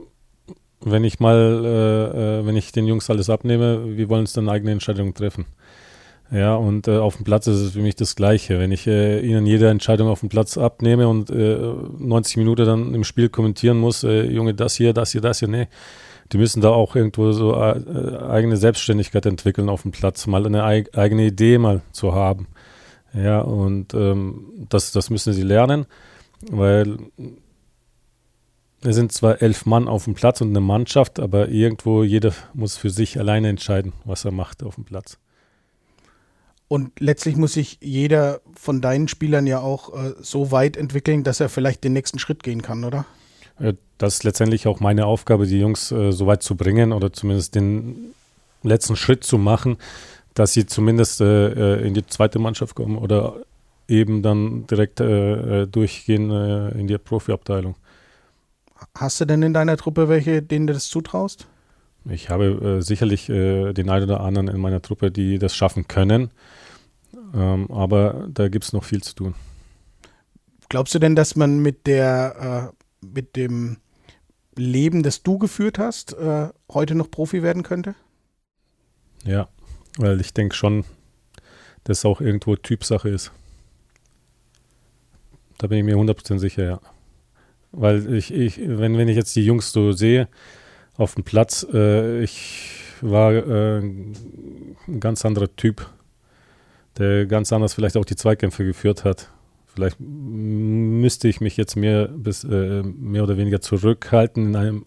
[0.82, 4.50] wenn ich mal, äh, äh wenn ich den Jungs alles abnehme, wie wollen es dann
[4.50, 5.46] eigene Entscheidungen treffen?
[6.32, 8.60] Ja, und äh, auf dem Platz ist es für mich das Gleiche.
[8.60, 11.58] Wenn ich äh, ihnen jede Entscheidung auf dem Platz abnehme und äh,
[12.00, 15.48] 90 Minuten dann im Spiel kommentieren muss, äh, Junge, das hier, das hier, das hier,
[15.48, 15.68] nee.
[16.32, 20.64] Die müssen da auch irgendwo so äh, eigene Selbstständigkeit entwickeln auf dem Platz, mal eine
[20.64, 22.48] eig eigene Idee mal zu haben.
[23.14, 25.86] Ja, und ähm, das, das müssen sie lernen,
[26.50, 26.98] weil
[28.82, 32.76] es sind zwar elf Mann auf dem Platz und eine Mannschaft, aber irgendwo jeder muss
[32.76, 35.20] für sich alleine entscheiden, was er macht auf dem Platz.
[36.68, 41.40] Und letztlich muss sich jeder von deinen Spielern ja auch äh, so weit entwickeln, dass
[41.40, 43.06] er vielleicht den nächsten Schritt gehen kann, oder?
[43.98, 47.56] Das ist letztendlich auch meine Aufgabe, die Jungs äh, so weit zu bringen oder zumindest
[47.56, 48.14] den
[48.64, 49.78] letzten Schritt zu machen,
[50.34, 53.36] dass sie zumindest äh, äh in die zweite Mannschaft kommen oder
[53.88, 57.76] eben dann direkt äh, äh durchgehen äh, in die Profiabteilung.
[58.96, 61.48] Hast du denn in deiner Truppe welche, denen du das zutraust?
[62.08, 66.30] Ich habe sicherlich den einen oder anderen in meiner Truppe, die das schaffen können.
[67.36, 69.36] Ähm, aber da gibt es noch viel zu tun.
[70.70, 73.78] Glaubst du denn, dass man mit der mit dem
[74.56, 77.96] Leben, das du geführt hast, äh, heute noch Profi werden könnte?
[79.24, 79.50] Ja,
[79.98, 80.86] weil ich denke schon,
[81.84, 83.32] dass es auch irgendwo Typsache ist.
[85.58, 86.80] Da bin ich mir 100% sicher, ja.
[87.72, 90.28] Weil ich, ich, wenn, wenn ich jetzt die Jungs so sehe
[90.98, 92.72] auf dem Platz, äh, ich
[93.02, 95.90] war äh, ein ganz anderer Typ,
[96.98, 99.30] der ganz anders vielleicht auch die Zweikämpfe geführt hat.
[99.68, 104.86] Vielleicht müsste ich mich jetzt mehr, bis, äh, mehr oder weniger zurückhalten in, einem,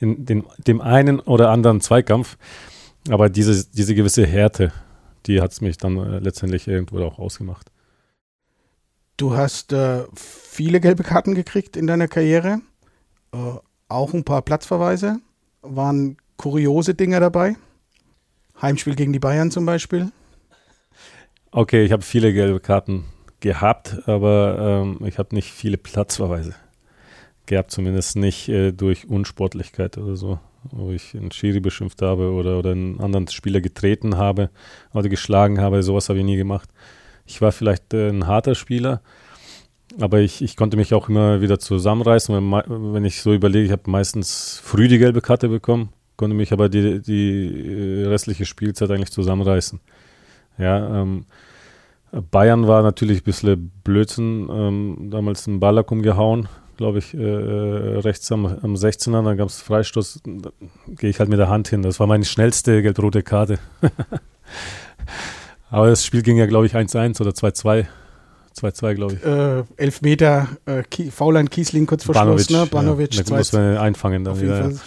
[0.00, 2.36] in den, dem einen oder anderen Zweikampf.
[3.08, 4.72] Aber diese, diese gewisse Härte,
[5.26, 7.70] die hat es mich dann äh, letztendlich irgendwo auch ausgemacht.
[9.16, 12.60] Du hast äh, viele gelbe Karten gekriegt in deiner Karriere,
[13.32, 13.38] äh,
[13.88, 15.20] auch ein paar Platzverweise.
[15.62, 17.54] Waren kuriose Dinge dabei?
[18.60, 20.10] Heimspiel gegen die Bayern zum Beispiel?
[21.56, 23.04] Okay, ich habe viele gelbe Karten
[23.38, 26.56] gehabt, aber ähm, ich habe nicht viele Platzverweise
[27.46, 32.58] gehabt, zumindest nicht äh, durch Unsportlichkeit oder so, wo ich einen Schiri beschimpft habe oder,
[32.58, 34.50] oder einen anderen Spieler getreten habe
[34.92, 35.84] oder geschlagen habe.
[35.84, 36.68] Sowas habe ich nie gemacht.
[37.24, 39.00] Ich war vielleicht äh, ein harter Spieler,
[40.00, 42.34] aber ich, ich konnte mich auch immer wieder zusammenreißen.
[42.34, 46.52] Wenn, wenn ich so überlege, ich habe meistens früh die gelbe Karte bekommen, konnte mich
[46.52, 49.78] aber die, die äh, restliche Spielzeit eigentlich zusammenreißen.
[50.58, 51.24] Ja, ähm,
[52.30, 57.98] Bayern war natürlich ein bisschen Blödsinn, ähm, damals einen Ballack umgehauen, glaube ich, äh, äh,
[57.98, 60.20] rechts am, am 16er, dann gab es Freistoß,
[60.88, 61.82] gehe ich halt mit der Hand hin.
[61.82, 63.58] Das war meine schnellste gelb-rote Karte.
[65.70, 67.86] Aber das Spiel ging ja, glaube ich, 1-1 oder 2-2.
[68.56, 69.24] 2-2, glaube ich.
[69.24, 72.66] Äh, Elfmeter, äh, Fauland Kiesling kurz vor Banovic, Schluss, ne?
[72.66, 73.24] Banovic, ja.
[73.24, 74.70] Da muss man einfangen dann wieder.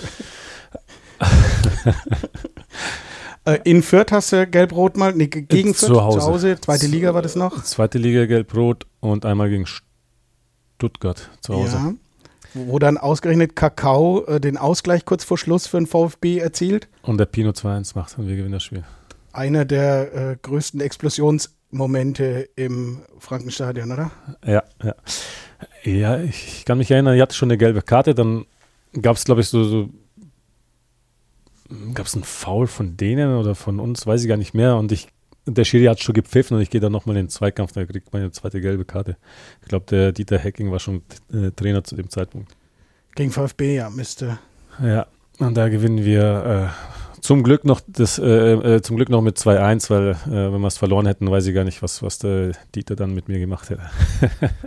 [3.47, 6.19] Äh, in Fürth hast du Gelb-Rot mal, nee, gegen Fürth, zu Hause.
[6.19, 6.57] zu Hause.
[6.60, 7.63] Zweite Liga war das noch?
[7.63, 9.65] Zweite Liga Gelb-Rot und einmal gegen
[10.75, 11.77] Stuttgart zu Hause.
[11.77, 11.93] Ja.
[12.53, 16.89] Wo dann ausgerechnet Kakao äh, den Ausgleich kurz vor Schluss für den VfB erzielt.
[17.03, 18.83] Und der Pino 2-1 macht und wir gewinnen das Spiel.
[19.31, 24.12] Einer der äh, größten Explosionsmomente im Frankenstadion, oder?
[24.45, 24.95] Ja, ja.
[25.83, 28.45] Ja, ich kann mich erinnern, ich hatte schon eine gelbe Karte, dann
[29.01, 29.89] gab es, glaube ich, so, so
[31.93, 34.75] gab es einen Foul von denen oder von uns, weiß ich gar nicht mehr.
[34.77, 35.08] Und ich,
[35.45, 38.12] der Schiri hat schon gepfiffen und ich gehe dann nochmal in den Zweikampf, da kriegt
[38.13, 39.17] man eine zweite gelbe Karte.
[39.62, 41.01] Ich glaube, der Dieter Hecking war schon
[41.34, 42.56] äh, Trainer zu dem Zeitpunkt.
[43.15, 44.39] Gegen VfB, ja, müsste.
[44.82, 45.08] Ja,
[45.39, 48.25] und da gewinnen wir äh, zum Glück noch das, äh,
[48.75, 51.56] äh zum Glück noch mit 2-1, weil äh, wenn wir es verloren hätten, weiß ich
[51.56, 53.89] gar nicht, was, was der Dieter dann mit mir gemacht hätte.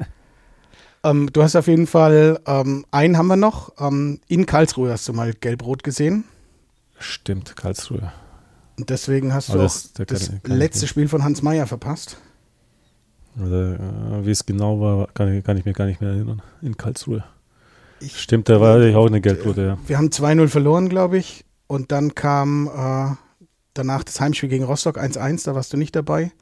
[1.05, 3.73] ähm, du hast auf jeden Fall, ähm, einen haben wir noch.
[3.79, 6.25] Ähm, in Karlsruhe hast du mal gelb-rot gesehen.
[7.01, 8.13] Stimmt, Karlsruhe.
[8.79, 12.19] Und deswegen hast du auch das, das kann, kann letzte Spiel von Hans Meyer verpasst.
[13.39, 16.43] Oder äh, wie es genau war, kann ich, kann ich, mir gar nicht mehr erinnern.
[16.63, 17.25] In Karlsruhe.
[18.01, 19.79] Ich, Stimmt, da war ich auch eine Gelbrote, ja.
[19.87, 21.45] Wir haben 2-0 verloren, glaube ich.
[21.67, 23.15] Und dann kam äh,
[23.75, 26.33] danach das Heimspiel gegen Rostock 1-1, da warst du nicht dabei.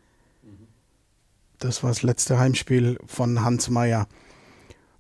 [1.59, 4.07] Das war das letzte Heimspiel von Hans Meyer.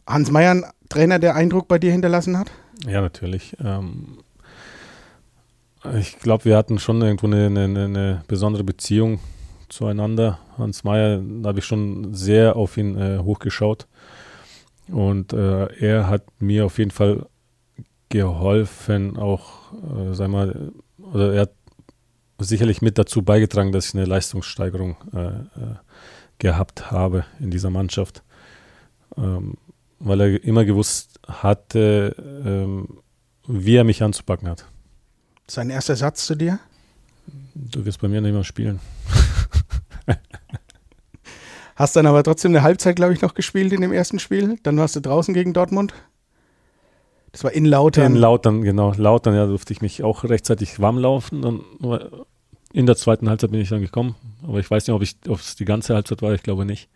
[0.07, 2.51] Hans Meyer, ein Trainer, der Eindruck bei dir hinterlassen hat?
[2.87, 3.57] Ja, natürlich.
[3.61, 4.19] Ähm,
[5.97, 9.21] ich glaube, wir hatten schon irgendwo eine, eine, eine, besondere Beziehung
[9.69, 10.39] zueinander.
[10.57, 13.87] Hans Meyer, da habe ich schon sehr auf ihn äh, hochgeschaut.
[14.89, 17.27] Und äh, er hat mir auf jeden Fall
[18.09, 21.53] geholfen, auch, äh, sag mal, oder er hat
[22.39, 25.43] sicherlich mit dazu beigetragen, dass ich eine Leistungssteigerung äh, äh,
[26.39, 28.23] gehabt habe in dieser Mannschaft.
[29.17, 29.55] Ähm,
[29.99, 33.01] weil er immer gewusst hatte, ähm,
[33.47, 34.67] wie er mich anzupacken hat.
[35.51, 36.59] Sein erster Satz zu dir?
[37.55, 38.81] Du wirst bei mir nicht mehr spielen.
[41.77, 44.59] Hast dann aber trotzdem eine Halbzeit, glaube ich, noch gespielt in dem ersten Spiel.
[44.63, 45.95] Dann warst du draußen gegen Dortmund.
[47.33, 48.15] Das war in Lautern.
[48.15, 48.93] In Lautern, genau.
[48.97, 51.41] Lautern, ja, durfte ich mich auch rechtzeitig warm laufen.
[51.41, 51.61] Dann
[52.73, 54.17] in der zweiten Halbzeit bin ich dann gekommen.
[54.43, 56.89] Aber ich weiß nicht, ob es die ganze Halbzeit war, ich glaube nicht.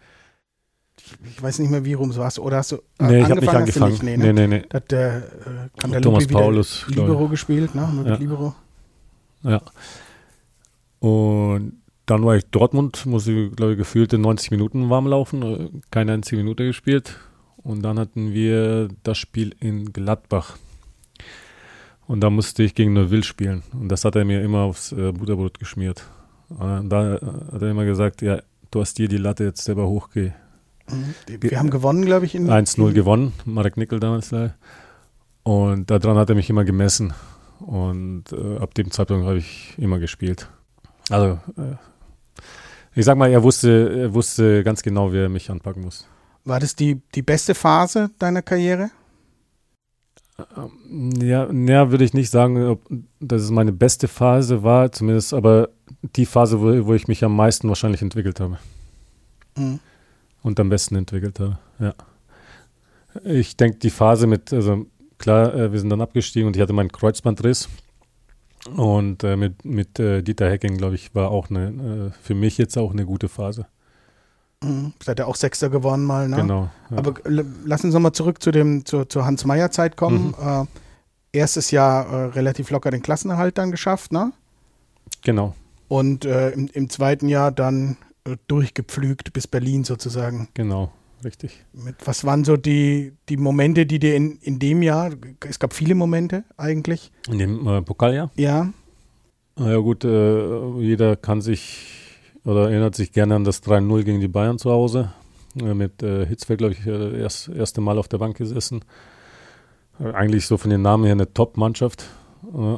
[1.25, 2.33] Ich weiß nicht mehr, wie rum es war.
[2.39, 3.93] Oder hast du äh, Nee, ich habe nicht angefangen.
[3.93, 4.03] Nicht?
[4.03, 4.33] Nee, ne?
[4.33, 4.59] nee, nee.
[4.59, 4.65] nee.
[4.69, 7.89] Da hat der, äh, der Thomas Paulus, Libero gespielt, ne?
[7.95, 8.15] Mit ja.
[8.17, 8.55] Libero.
[9.43, 9.61] Ja.
[11.01, 15.71] Und dann war ich Dortmund, muss ich, glaube ich, gefühlte 90 Minuten warm laufen, äh,
[15.91, 17.19] keine einzige Minute gespielt.
[17.57, 20.57] Und dann hatten wir das Spiel in Gladbach.
[22.07, 23.63] Und da musste ich gegen Neuville spielen.
[23.73, 26.05] Und das hat er mir immer aufs äh, Butterbrot geschmiert.
[26.49, 27.19] Und da
[27.53, 30.35] hat er immer gesagt, ja, du hast dir die Latte jetzt selber hochge...
[30.91, 31.15] Mhm.
[31.41, 32.35] Wir haben gewonnen, glaube ich.
[32.35, 34.33] 1-0 gewonnen, Marek Nickel damals.
[35.43, 37.13] Und daran hat er mich immer gemessen.
[37.61, 40.49] Und äh, ab dem Zeitpunkt habe ich immer gespielt.
[41.11, 41.77] Also, äh,
[42.95, 46.07] ich sag mal, er wusste, er wusste ganz genau, wie er mich anpacken muss.
[46.45, 48.91] War das die, die beste Phase deiner Karriere?
[50.57, 52.81] Ähm, ja, ja, würde ich nicht sagen, ob,
[53.21, 55.69] dass es meine beste Phase war, zumindest aber
[56.17, 58.59] die Phase, wo, wo ich mich am meisten wahrscheinlich entwickelt habe.
[59.57, 59.79] Mhm.
[60.43, 61.95] Und am besten entwickelt habe, ja.
[63.25, 64.87] Ich denke, die Phase mit, also
[65.19, 67.69] klar, äh, wir sind dann abgestiegen und ich hatte meinen Kreuzbandriss.
[68.77, 72.59] Und äh, mit, mit äh, Dieter Hecking, glaube ich, war auch eine, äh, für mich
[72.59, 73.67] jetzt auch eine gute Phase.
[74.63, 74.93] Mhm.
[75.03, 76.37] Seid ihr auch Sechster geworden mal, ne?
[76.37, 76.71] Genau.
[76.91, 76.99] Ja.
[76.99, 77.15] Aber
[77.65, 80.35] lassen Sie mal zurück zu dem, zu, zur Hans-Meyer-Zeit kommen.
[80.39, 80.67] Mhm.
[81.33, 84.33] Äh, erstes Jahr relativ locker den Klassenerhalt dann geschafft, ne?
[85.23, 85.55] Genau.
[85.89, 87.97] Und äh, im, im, zweiten Jahr dann
[88.47, 90.49] durchgepflügt bis Berlin sozusagen.
[90.55, 90.93] Genau,
[91.25, 91.65] richtig.
[91.73, 95.13] Mit, was waren so die, die Momente, die dir in, in dem Jahr,
[95.47, 97.11] es gab viele Momente eigentlich.
[97.29, 98.31] In dem äh, Pokaljahr?
[98.37, 98.73] Ja.
[99.57, 102.03] Na ja gut, äh, jeder kann sich
[102.45, 105.13] oder erinnert sich gerne an das 3-0 gegen die Bayern zu Hause.
[105.61, 108.85] Äh, mit äh, Hitzfeld, glaube ich, äh, erst erste Mal auf der Bank gesessen.
[110.01, 112.05] Äh, eigentlich so von den Namen her eine Top-Mannschaft.
[112.55, 112.77] Äh,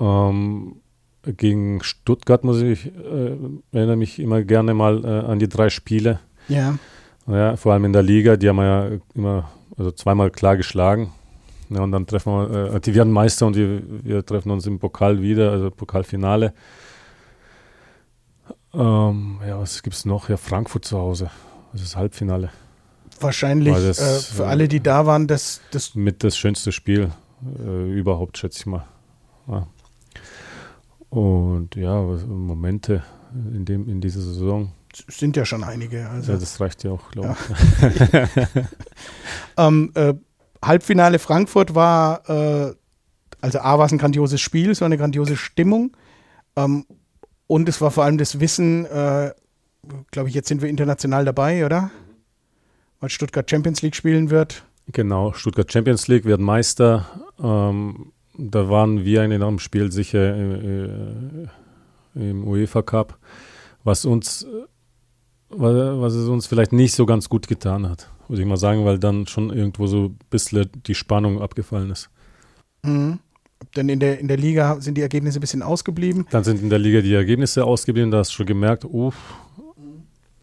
[0.00, 0.80] ähm,
[1.26, 3.36] gegen Stuttgart muss ich, äh,
[3.72, 6.20] erinnere mich immer gerne mal an die drei Spiele.
[6.48, 6.78] Ja.
[7.26, 7.56] ja.
[7.56, 11.12] Vor allem in der Liga, die haben wir ja immer, also zweimal klar geschlagen.
[11.70, 15.22] Ja, und dann treffen wir, die werden Meister und wir, wir treffen uns im Pokal
[15.22, 16.52] wieder, also Pokalfinale.
[18.74, 20.28] Ähm, ja, was gibt es noch?
[20.28, 21.30] Ja, Frankfurt zu Hause.
[21.72, 22.50] Das ist das Halbfinale.
[23.20, 25.94] Wahrscheinlich das, äh, für alle, die da waren, das, das.
[25.94, 27.10] Mit das schönste Spiel
[27.64, 28.84] äh, überhaupt, schätze ich mal.
[29.48, 29.66] Ja.
[31.14, 34.72] Und ja, Momente in, dem, in dieser Saison.
[35.08, 36.08] Es sind ja schon einige.
[36.08, 36.32] Also.
[36.32, 37.36] Ja, das reicht ja auch, glaube
[37.80, 37.88] ja.
[37.88, 38.40] ich.
[39.56, 40.14] ähm, äh,
[40.60, 42.74] Halbfinale Frankfurt war, äh,
[43.40, 45.96] also A war es ein grandioses Spiel, es war eine grandiose Stimmung.
[46.56, 46.84] Ähm,
[47.46, 49.32] und es war vor allem das Wissen, äh,
[50.10, 51.92] glaube ich, jetzt sind wir international dabei, oder?
[52.98, 54.64] Weil Stuttgart Champions League spielen wird.
[54.88, 57.06] Genau, Stuttgart Champions League wird Meister.
[57.40, 61.48] Ähm, da waren wir in einem Spiel sicher äh, äh,
[62.14, 63.18] im UEFA Cup,
[63.82, 64.46] was uns,
[65.48, 68.98] was es uns vielleicht nicht so ganz gut getan hat, muss ich mal sagen, weil
[68.98, 72.10] dann schon irgendwo so ein bisschen die Spannung abgefallen ist.
[72.82, 73.18] Mhm.
[73.76, 76.26] Denn in der, in der Liga sind die Ergebnisse ein bisschen ausgeblieben.
[76.30, 78.10] Dann sind in der Liga die Ergebnisse ausgeblieben.
[78.10, 79.16] Da hast du schon gemerkt, uff,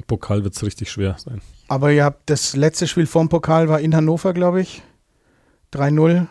[0.08, 1.42] Pokal wird es richtig schwer sein.
[1.68, 4.82] Aber ihr habt das letzte Spiel vorm Pokal war in Hannover, glaube ich.
[5.74, 6.28] 3-0.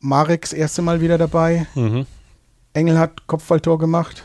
[0.00, 1.66] Marek das erste Mal wieder dabei.
[1.74, 2.06] Mhm.
[2.72, 4.24] Engel hat Kopfballtor gemacht.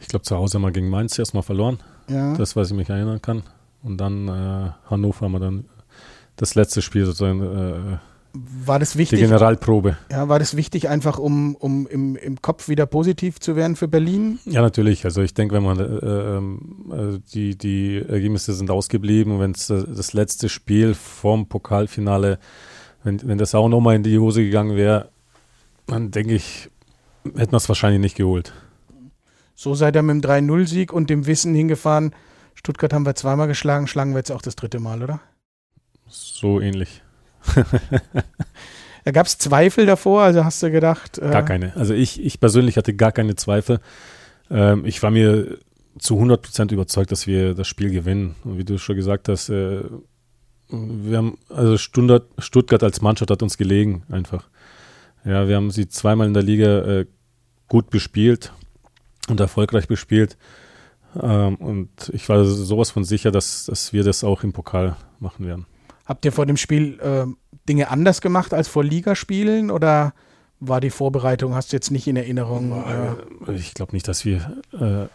[0.00, 1.78] Ich glaube, zu Hause haben wir gegen Mainz erstmal verloren.
[2.08, 2.36] Ja.
[2.36, 3.42] Das, was ich mich erinnern kann.
[3.82, 5.64] Und dann äh, Hannover haben wir dann
[6.36, 7.98] das letzte Spiel sozusagen äh,
[8.32, 9.18] war das wichtig?
[9.18, 9.96] Die Generalprobe.
[10.10, 13.88] Ja, war das wichtig, einfach um, um im, im Kopf wieder positiv zu werden für
[13.88, 14.38] Berlin?
[14.44, 15.04] Ja, natürlich.
[15.04, 20.12] Also ich denke, wenn man äh, äh, die, die Ergebnisse sind ausgeblieben, wenn es das
[20.12, 22.38] letzte Spiel vorm Pokalfinale,
[23.02, 25.10] wenn, wenn das auch nochmal in die Hose gegangen wäre,
[25.86, 26.70] dann denke ich,
[27.24, 28.52] hätten wir es wahrscheinlich nicht geholt.
[29.54, 32.14] So seid ihr mit dem 3-0-Sieg und dem Wissen hingefahren,
[32.54, 35.20] Stuttgart haben wir zweimal geschlagen, schlagen wir jetzt auch das dritte Mal, oder?
[36.08, 37.02] So ähnlich.
[39.04, 41.18] da gab es Zweifel davor, also hast du gedacht.
[41.18, 41.74] Äh gar keine.
[41.76, 43.80] Also ich, ich persönlich hatte gar keine Zweifel.
[44.50, 45.58] Ähm, ich war mir
[45.98, 48.34] zu 100 Prozent überzeugt, dass wir das Spiel gewinnen.
[48.44, 49.82] Und wie du schon gesagt hast, äh,
[50.70, 54.48] wir haben, also Stuttgart, Stuttgart als Mannschaft hat uns gelegen, einfach.
[55.24, 57.06] Ja, wir haben sie zweimal in der Liga äh,
[57.68, 58.52] gut bespielt
[59.28, 60.36] und erfolgreich bespielt.
[61.20, 65.46] Ähm, und ich war sowas von sicher, dass, dass wir das auch im Pokal machen
[65.46, 65.66] werden.
[66.06, 67.26] Habt ihr vor dem Spiel äh,
[67.68, 70.12] Dinge anders gemacht als vor Ligaspielen oder
[70.58, 72.72] war die Vorbereitung, hast du jetzt nicht in Erinnerung?
[73.46, 75.06] Äh, ich glaube nicht, dass wir äh,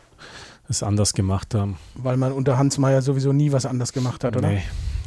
[0.69, 1.77] es anders gemacht haben.
[1.95, 4.49] Weil man unter Hans Meyer sowieso nie was anders gemacht hat, oder?
[4.49, 4.63] Nee,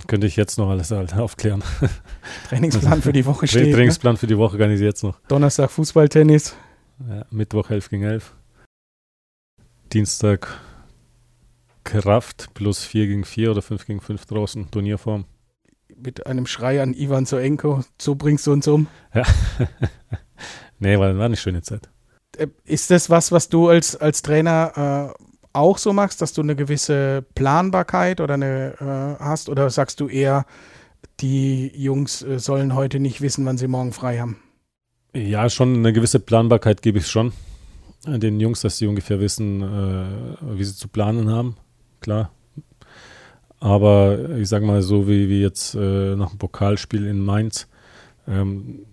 [0.08, 1.62] könnte ich jetzt noch alles halt aufklären.
[2.48, 3.66] Trainingsplan für die Woche steht.
[3.68, 3.74] Ne?
[3.74, 4.18] Trainingsplan ne?
[4.18, 5.20] für die Woche kann ich jetzt noch.
[5.28, 6.56] Donnerstag Fußballtennis.
[7.08, 8.34] Ja, Mittwoch 11 gegen 11.
[9.92, 10.48] Dienstag
[11.84, 15.26] Kraft plus 4 gegen 4 oder 5 gegen 5 draußen, Turnierform.
[15.96, 18.88] Mit einem Schrei an Ivan Zoenko, so bringst du uns um.
[19.14, 19.22] Ja.
[20.78, 21.88] nee, war, war eine schöne Zeit.
[22.36, 25.27] Äh, ist das was, was du als, als Trainer äh,
[25.58, 29.48] auch so machst, dass du eine gewisse Planbarkeit oder eine äh, hast?
[29.48, 30.46] Oder sagst du eher,
[31.20, 34.36] die Jungs äh, sollen heute nicht wissen, wann sie morgen frei haben?
[35.14, 37.32] Ja, schon eine gewisse Planbarkeit gebe ich schon
[38.06, 41.56] den Jungs, dass sie ungefähr wissen, äh, wie sie zu planen haben.
[42.00, 42.30] Klar.
[43.60, 47.66] Aber ich sage mal so, wie, wie jetzt äh, nach dem Pokalspiel in Mainz,
[48.28, 48.86] ähm,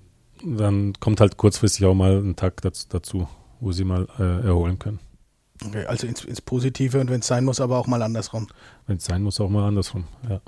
[0.44, 3.28] dann kommt halt kurzfristig auch mal ein Tag dazu, dazu
[3.60, 5.00] wo sie mal äh, erholen können.
[5.64, 8.48] Okay, also ins, ins Positive und wenn es sein muss, aber auch mal andersrum.
[8.88, 10.42] Wenn es sein muss, auch mal andersrum, ja.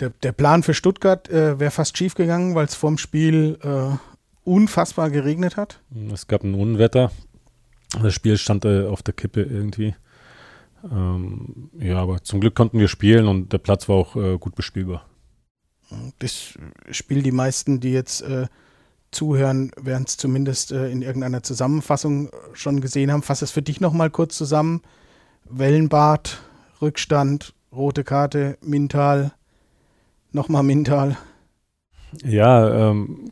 [0.00, 3.96] Der, der Plan für Stuttgart äh, wäre fast schief gegangen, weil es vorm Spiel äh,
[4.44, 5.80] unfassbar geregnet hat.
[6.12, 7.12] Es gab ein Unwetter.
[8.00, 9.94] Das Spiel stand äh, auf der Kippe irgendwie.
[10.90, 14.56] Ähm, ja, aber zum Glück konnten wir spielen und der Platz war auch äh, gut
[14.56, 15.06] bespielbar.
[16.18, 16.58] Das
[16.90, 18.46] Spiel, die meisten, die jetzt äh,
[19.12, 23.22] zuhören, werden es zumindest äh, in irgendeiner Zusammenfassung schon gesehen haben.
[23.22, 24.82] Fass es für dich nochmal kurz zusammen.
[25.44, 26.40] Wellenbad,
[26.80, 29.32] Rückstand, rote Karte, Mintal,
[30.32, 31.16] nochmal Mintal.
[32.24, 33.30] Ja, ähm,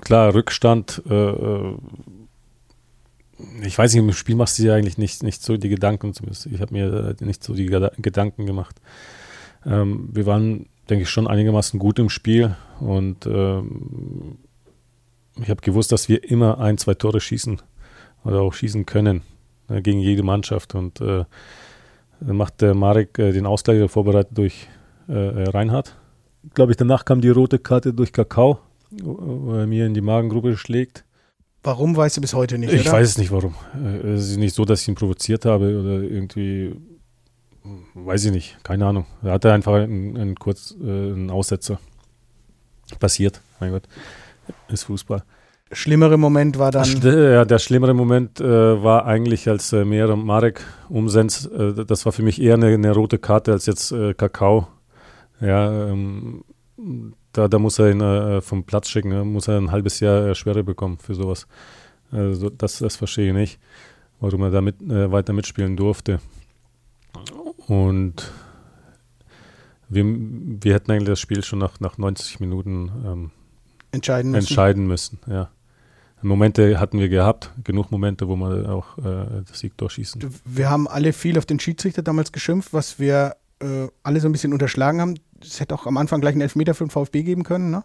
[0.00, 1.02] klar, Rückstand.
[1.08, 1.76] Äh, äh,
[3.62, 6.46] ich weiß nicht, im Spiel machst du dir eigentlich nicht, nicht so die Gedanken, zumindest
[6.46, 8.80] ich habe mir äh, nicht so die Gedanken gemacht.
[9.64, 14.38] Ähm, wir waren, denke ich, schon einigermaßen gut im Spiel und ähm,
[15.42, 17.60] ich habe gewusst, dass wir immer ein, zwei Tore schießen
[18.24, 19.22] oder auch schießen können
[19.68, 20.74] äh, gegen jede Mannschaft.
[20.74, 21.24] Und äh,
[22.20, 24.68] dann macht der Marek äh, den Ausgleich vorbereitet durch
[25.08, 25.96] äh, Reinhardt.
[26.54, 28.58] Glaube ich, danach kam die rote Karte durch Kakao,
[28.90, 31.04] wo er mir in die Magengrube schlägt.
[31.62, 32.72] Warum weißt du bis heute nicht?
[32.72, 32.92] Ich oder?
[32.92, 33.54] weiß es nicht, warum.
[33.74, 36.74] Äh, es ist nicht so, dass ich ihn provoziert habe oder irgendwie,
[37.94, 39.06] weiß ich nicht, keine Ahnung.
[39.22, 41.78] Er hatte einfach einen, einen kurz äh, einen Aussetzer.
[42.98, 43.82] Passiert, mein Gott
[44.68, 45.22] ist Fußball.
[45.70, 46.86] Schlimmere Moment war dann.
[47.02, 51.50] Ja, der schlimmere Moment äh, war eigentlich, als äh, Meer und Marek umsetzt.
[51.52, 54.68] Äh, das war für mich eher eine, eine rote Karte als jetzt äh, Kakao.
[55.40, 56.42] Ja, ähm,
[57.32, 59.24] da, da muss er ihn äh, vom Platz schicken, ne?
[59.24, 61.46] muss er ein halbes Jahr äh, Schwere bekommen für sowas.
[62.10, 63.60] Also das, das verstehe ich nicht,
[64.20, 66.20] warum er da mit, weiter mitspielen durfte.
[67.66, 68.32] Und
[69.90, 73.30] wir, wir hätten eigentlich das Spiel schon nach, nach 90 Minuten ähm,
[73.92, 74.48] entscheiden müssen.
[74.48, 75.50] Entscheiden müssen, ja.
[76.22, 80.20] Momente hatten wir gehabt, genug Momente, wo wir auch äh, das Sieg durchschießen.
[80.44, 84.32] Wir haben alle viel auf den Schiedsrichter damals geschimpft, was wir äh, alle so ein
[84.32, 85.14] bisschen unterschlagen haben.
[85.40, 87.84] Es hätte auch am Anfang gleich einen Elfmeter für den VfB geben können, ne?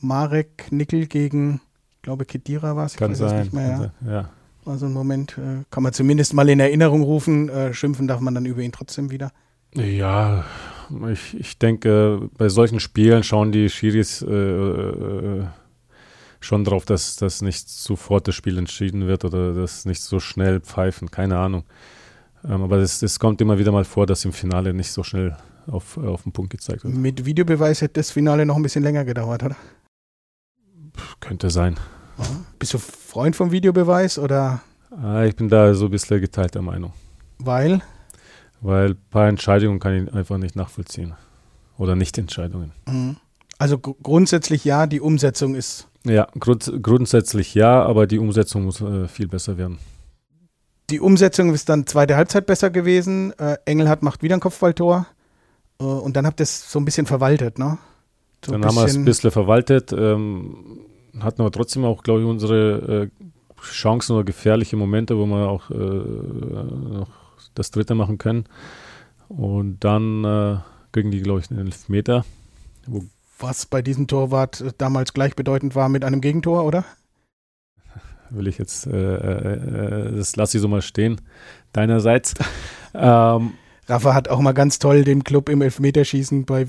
[0.00, 1.60] Marek Nickel gegen,
[1.96, 2.96] ich glaube, Kedira war es.
[2.96, 3.42] Kann sein.
[3.42, 4.10] Nicht mehr, ja.
[4.10, 4.30] ja.
[4.64, 7.48] War so ein Moment, äh, kann man zumindest mal in Erinnerung rufen.
[7.48, 9.30] Äh, schimpfen darf man dann über ihn trotzdem wieder.
[9.74, 10.44] Ja,
[11.10, 15.44] ich, ich denke, bei solchen Spielen schauen die Schiris äh, äh,
[16.40, 20.60] schon darauf, dass, dass nicht sofort das Spiel entschieden wird oder dass nicht so schnell
[20.60, 21.64] pfeifen, keine Ahnung.
[22.44, 25.98] Ähm, aber es kommt immer wieder mal vor, dass im Finale nicht so schnell auf,
[25.98, 26.94] auf den Punkt gezeigt wird.
[26.94, 29.56] Mit Videobeweis hätte das Finale noch ein bisschen länger gedauert, oder?
[31.20, 31.76] Könnte sein.
[32.58, 34.60] Bist du Freund vom Videobeweis oder?
[34.90, 36.92] Ah, ich bin da so ein bisschen geteilter Meinung.
[37.38, 37.80] Weil?
[38.60, 41.14] Weil ein paar Entscheidungen kann ich einfach nicht nachvollziehen.
[41.78, 42.72] Oder Nicht-Entscheidungen.
[42.86, 43.16] Mhm.
[43.58, 45.88] Also gr grundsätzlich ja, die Umsetzung ist.
[46.04, 49.78] Ja, grund grundsätzlich ja, aber die Umsetzung muss äh, viel besser werden.
[50.88, 53.32] Die Umsetzung ist dann zweite Halbzeit besser gewesen.
[53.38, 55.06] Äh, Engelhardt macht wieder ein Kopfballtor.
[55.78, 57.78] Äh, und dann habt ihr es so ein bisschen verwaltet, ne?
[58.44, 59.92] So dann haben wir es ein bisschen verwaltet.
[59.92, 60.80] Ähm,
[61.20, 65.70] hatten aber trotzdem auch, glaube ich, unsere äh, Chancen oder gefährliche Momente, wo wir auch
[65.70, 67.04] äh,
[67.54, 68.44] das dritte machen können.
[69.28, 70.58] Und dann äh,
[70.92, 72.24] kriegen die, glaube ich, einen Elfmeter.
[73.38, 76.84] Was bei diesem Torwart äh, damals gleichbedeutend war mit einem Gegentor, oder?
[78.30, 81.20] Will ich jetzt, äh, äh, äh das lasse ich so mal stehen,
[81.72, 82.34] deinerseits.
[82.94, 83.52] ähm,
[83.86, 86.66] Rafa hat auch mal ganz toll den Club im Elfmeterschießen bei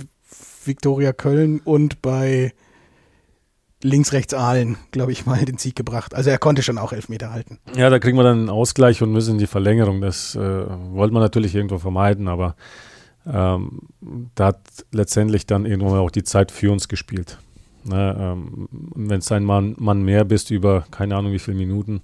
[0.65, 2.53] Viktoria Köln und bei
[3.83, 6.13] links, rechts Aalen, glaube ich, mal den Sieg gebracht.
[6.15, 7.59] Also er konnte schon auch Elfmeter halten.
[7.75, 10.01] Ja, da kriegen wir dann einen Ausgleich und müssen in die Verlängerung.
[10.01, 12.55] Das äh, wollte man natürlich irgendwo vermeiden, aber
[13.25, 13.81] ähm,
[14.35, 14.61] da hat
[14.91, 17.37] letztendlich dann irgendwann auch die Zeit für uns gespielt.
[17.83, 22.01] Ne, ähm, Wenn es ein Mann, Mann, mehr bist über keine Ahnung wie viele Minuten,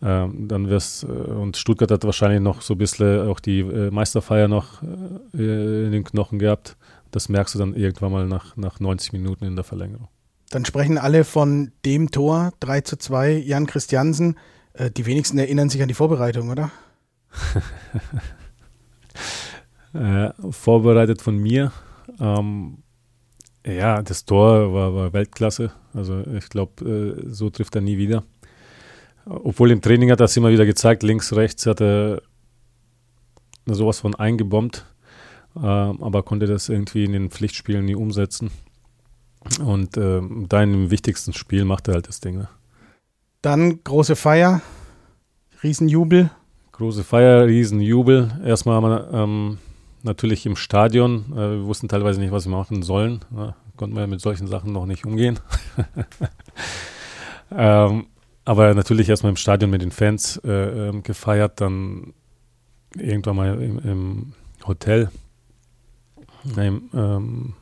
[0.00, 3.90] ähm, dann wirst äh, und Stuttgart hat wahrscheinlich noch so ein bisschen auch die äh,
[3.90, 6.76] Meisterfeier noch äh, in den Knochen gehabt.
[7.10, 10.08] Das merkst du dann irgendwann mal nach, nach 90 Minuten in der Verlängerung.
[10.52, 14.36] Dann sprechen alle von dem Tor 3 zu 2, Jan Christiansen.
[14.74, 16.70] Äh, die wenigsten erinnern sich an die Vorbereitung, oder?
[19.94, 21.72] äh, vorbereitet von mir.
[22.20, 22.82] Ähm,
[23.66, 25.72] ja, das Tor war, war, Weltklasse.
[25.94, 28.22] Also ich glaube, äh, so trifft er nie wieder.
[29.24, 32.20] Obwohl im Training hat er es immer wieder gezeigt, links, rechts hat er
[33.64, 34.84] sowas von eingebombt,
[35.56, 38.50] äh, aber konnte das irgendwie in den Pflichtspielen nie umsetzen.
[39.60, 42.36] Und äh, da in dem wichtigsten Spiel macht er halt das Ding.
[42.38, 42.48] Ne?
[43.42, 44.60] Dann große Feier,
[45.62, 46.30] Riesenjubel.
[46.72, 48.40] Große Feier, Riesenjubel.
[48.44, 49.58] Erstmal haben wir ähm,
[50.02, 51.32] natürlich im Stadion.
[51.32, 53.24] Äh, wir wussten teilweise nicht, was wir machen sollen.
[53.36, 55.38] Ja, konnten wir mit solchen Sachen noch nicht umgehen.
[57.50, 58.06] ähm,
[58.44, 62.14] aber natürlich erstmal im Stadion mit den Fans äh, äh, gefeiert, dann
[62.96, 64.32] irgendwann mal im, im
[64.66, 65.10] Hotel,
[66.56, 67.54] im, ähm,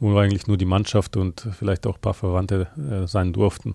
[0.00, 3.74] wo eigentlich nur die Mannschaft und vielleicht auch ein paar Verwandte äh, sein durften.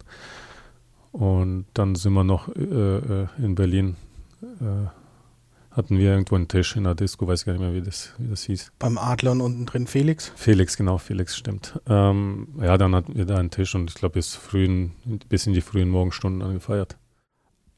[1.11, 3.95] Und dann sind wir noch äh, äh, in Berlin
[4.41, 4.87] äh,
[5.75, 8.29] hatten wir irgendwo einen Tisch in der Disco, weiß gar nicht mehr, wie das, wie
[8.29, 8.71] das hieß.
[8.77, 10.31] Beim Adler und unten drin Felix?
[10.35, 11.79] Felix, genau, Felix, stimmt.
[11.87, 14.91] Ähm, ja, dann hatten wir da einen Tisch und ich glaube, bis, frühen,
[15.29, 16.97] bis in die frühen Morgenstunden dann gefeiert.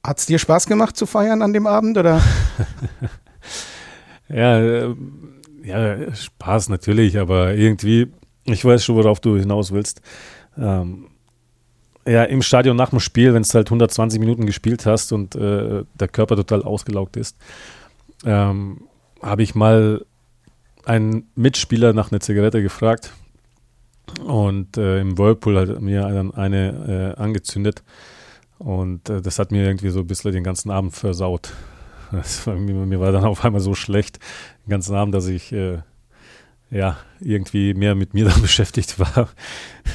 [0.05, 2.21] Hat es dir Spaß gemacht zu feiern an dem Abend, oder?
[4.29, 4.95] ja, äh,
[5.63, 8.11] ja, Spaß natürlich, aber irgendwie,
[8.45, 10.01] ich weiß schon, worauf du hinaus willst.
[10.57, 11.07] Ähm,
[12.07, 15.83] ja, im Stadion nach dem Spiel, wenn es halt 120 Minuten gespielt hast und äh,
[15.95, 17.35] der Körper total ausgelaugt ist,
[18.25, 18.81] ähm,
[19.21, 20.05] habe ich mal
[20.85, 23.11] einen Mitspieler nach einer Zigarette gefragt
[24.23, 27.83] und äh, im Whirlpool hat mir dann eine äh, angezündet
[28.59, 31.53] und äh, das hat mir irgendwie so ein bisschen den ganzen Abend versaut.
[32.45, 34.19] War, mir, mir, war dann auf einmal so schlecht
[34.65, 35.79] den ganzen Abend, dass ich äh,
[36.75, 39.29] ja irgendwie mehr mit mir dann beschäftigt war,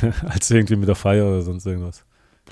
[0.28, 2.05] als irgendwie mit der Feier oder sonst irgendwas.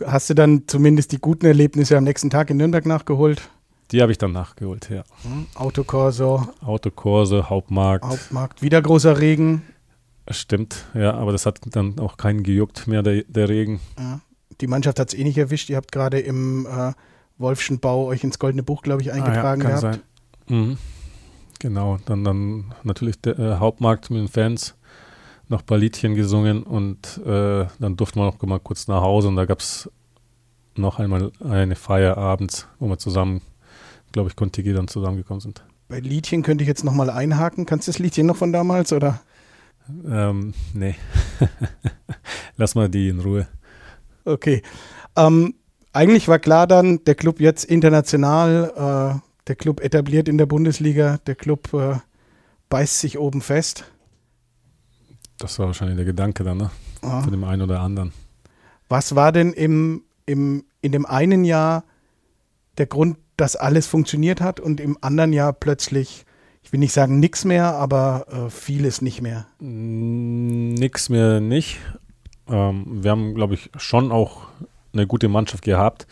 [0.06, 3.48] Hast du dann zumindest die guten Erlebnisse am nächsten Tag in Nürnberg nachgeholt?
[3.90, 5.02] Die habe ich dann nachgeholt, ja.
[5.22, 6.46] Hm, Autokorso.
[6.64, 8.04] Autokorso, Hauptmarkt.
[8.04, 9.62] Hauptmarkt, wieder großer Regen.
[10.30, 13.80] Stimmt, ja, aber das hat dann auch keinen gejuckt mehr, der, der Regen.
[13.98, 14.20] Ja.
[14.60, 15.70] Die Mannschaft hat es eh nicht erwischt.
[15.70, 16.92] Ihr habt gerade im äh,
[17.38, 20.00] Wolfschen Bau euch ins Goldene Buch, glaube ich, eingetragen ah, ja, gehabt.
[20.48, 20.76] Mhm.
[21.58, 24.76] Genau, dann, dann natürlich der äh, Hauptmarkt mit den Fans,
[25.48, 29.28] noch ein paar Liedchen gesungen und äh, dann durften wir noch mal kurz nach Hause
[29.28, 29.90] und da gab es
[30.76, 33.40] noch einmal eine Feier abends, wo wir zusammen
[34.12, 35.62] glaube ich, Kontigi dann zusammengekommen sind.
[35.88, 37.66] Bei Liedchen könnte ich jetzt nochmal einhaken.
[37.66, 39.20] Kannst du das Liedchen noch von damals oder?
[40.06, 40.94] Ähm, nee.
[42.56, 43.46] Lass mal die in Ruhe.
[44.24, 44.62] Okay.
[45.16, 45.54] Ähm,
[45.92, 51.18] eigentlich war klar dann, der Club jetzt international, äh, der Club etabliert in der Bundesliga,
[51.26, 51.96] der Club äh,
[52.68, 53.84] beißt sich oben fest.
[55.38, 56.70] Das war wahrscheinlich der Gedanke dann, ne?
[57.02, 57.22] Ah.
[57.22, 58.12] Von dem einen oder anderen.
[58.88, 61.84] Was war denn im, im, in dem einen Jahr
[62.76, 66.24] der Grund, dass alles funktioniert hat und im anderen Jahr plötzlich,
[66.62, 69.46] ich will nicht sagen nichts mehr, aber äh, vieles nicht mehr?
[69.60, 71.78] Nix mehr nicht.
[72.48, 74.48] Ähm, wir haben, glaube ich, schon auch
[74.92, 76.06] eine gute Mannschaft gehabt.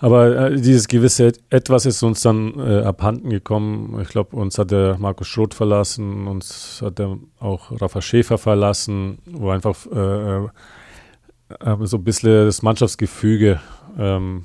[0.00, 3.98] Aber äh, dieses gewisse Etwas ist uns dann äh, abhanden gekommen.
[4.00, 9.18] Ich glaube, uns hat der Markus Schroth verlassen, uns hat der auch Rafa Schäfer verlassen,
[9.26, 13.60] wo einfach äh, äh so ein bisschen das Mannschaftsgefüge
[13.98, 14.44] ähm,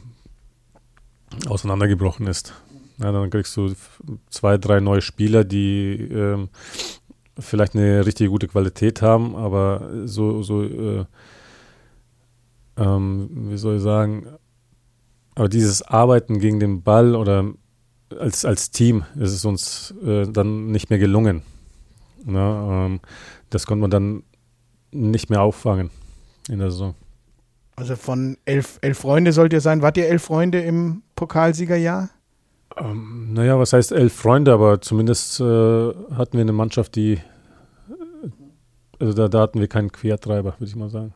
[1.48, 2.54] auseinandergebrochen ist.
[2.98, 3.74] Ja, dann kriegst du
[4.30, 6.50] zwei, drei neue Spieler, die ähm,
[7.38, 11.06] vielleicht eine richtig gute Qualität haben, aber so, so äh,
[12.78, 14.28] ähm, wie soll ich sagen,
[15.36, 17.54] aber dieses Arbeiten gegen den Ball oder
[18.20, 21.42] als, als Team ist es uns äh, dann nicht mehr gelungen.
[22.26, 23.00] Ja, ähm,
[23.50, 24.24] das konnte man dann
[24.92, 25.90] nicht mehr auffangen
[26.50, 26.96] in der Saison.
[27.76, 29.82] Also von elf, elf Freunde sollt ihr sein.
[29.82, 32.10] Wart ihr elf Freunde im Pokalsiegerjahr?
[32.78, 37.20] Ähm, naja, was heißt elf Freunde, aber zumindest äh, hatten wir eine Mannschaft, die,
[39.00, 41.14] also da, da hatten wir keinen Quertreiber, würde ich mal sagen.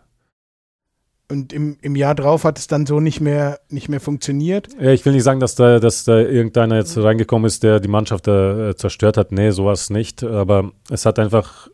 [1.29, 4.69] Und im, im Jahr drauf hat es dann so nicht mehr, nicht mehr funktioniert?
[4.79, 7.89] Ja, ich will nicht sagen, dass da, dass da irgendeiner jetzt reingekommen ist, der die
[7.89, 9.33] Mannschaft äh, zerstört hat.
[9.33, 10.23] Nee, sowas nicht.
[10.23, 11.67] Aber es hat einfach,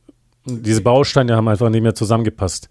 [0.46, 2.68] diese Bausteine haben einfach nicht mehr zusammengepasst.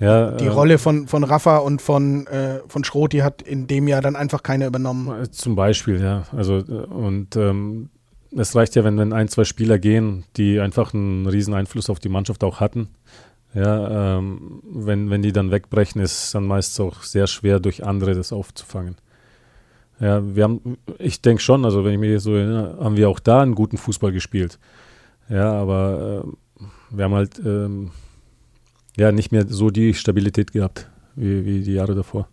[0.00, 3.66] Ja, die äh, Rolle von, von Rafa und von, äh, von Schroth, die hat in
[3.66, 5.22] dem Jahr dann einfach keiner übernommen.
[5.22, 6.24] Äh, zum Beispiel, ja.
[6.36, 7.88] Also, äh, und ähm,
[8.36, 11.98] es reicht ja, wenn, wenn ein, zwei Spieler gehen, die einfach einen riesen Einfluss auf
[11.98, 12.88] die Mannschaft auch hatten.
[13.54, 17.84] Ja, ähm, wenn, wenn die dann wegbrechen, ist es dann meist auch sehr schwer, durch
[17.84, 18.96] andere das aufzufangen.
[20.00, 23.18] Ja, wir haben, ich denke schon, also wenn ich mich so erinnere, haben wir auch
[23.18, 24.58] da einen guten Fußball gespielt.
[25.28, 26.24] Ja, aber
[26.60, 27.90] äh, wir haben halt ähm,
[28.96, 32.28] ja nicht mehr so die Stabilität gehabt wie, wie die Jahre davor.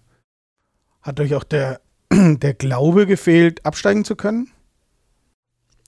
[1.01, 4.51] Hat euch auch der, der Glaube gefehlt, absteigen zu können?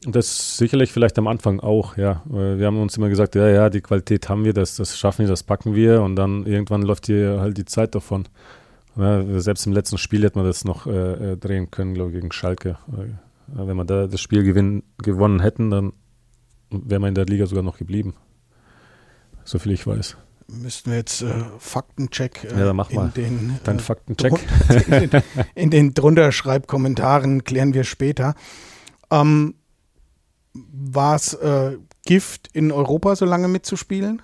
[0.04, 2.22] Das sicherlich vielleicht am Anfang auch, ja.
[2.26, 5.28] Wir haben uns immer gesagt, ja, ja, die Qualität haben wir, das, das schaffen wir,
[5.28, 8.28] das packen wir und dann irgendwann läuft hier halt die Zeit davon.
[8.96, 12.16] Ja, selbst im letzten Spiel hätte man das noch äh, äh drehen können, glaube ich,
[12.16, 12.78] gegen Schalke.
[12.92, 13.14] Äh,
[13.48, 15.94] wenn wir da das Spiel gewinn, gewonnen hätten, dann
[16.70, 18.16] wäre man in der Liga sogar noch geblieben.
[19.44, 20.18] So viel ich weiß.
[20.48, 23.12] Müssten wir jetzt äh, Faktencheck äh, ja, dann mach mal.
[23.16, 24.34] den, Dein äh, Faktencheck.
[24.88, 25.22] in, den,
[25.56, 28.36] in den drunter Schreibkommentaren klären wir später.
[29.12, 29.56] Ähm,
[30.72, 34.22] war es äh, Gift, in Europa so lange mitzuspielen?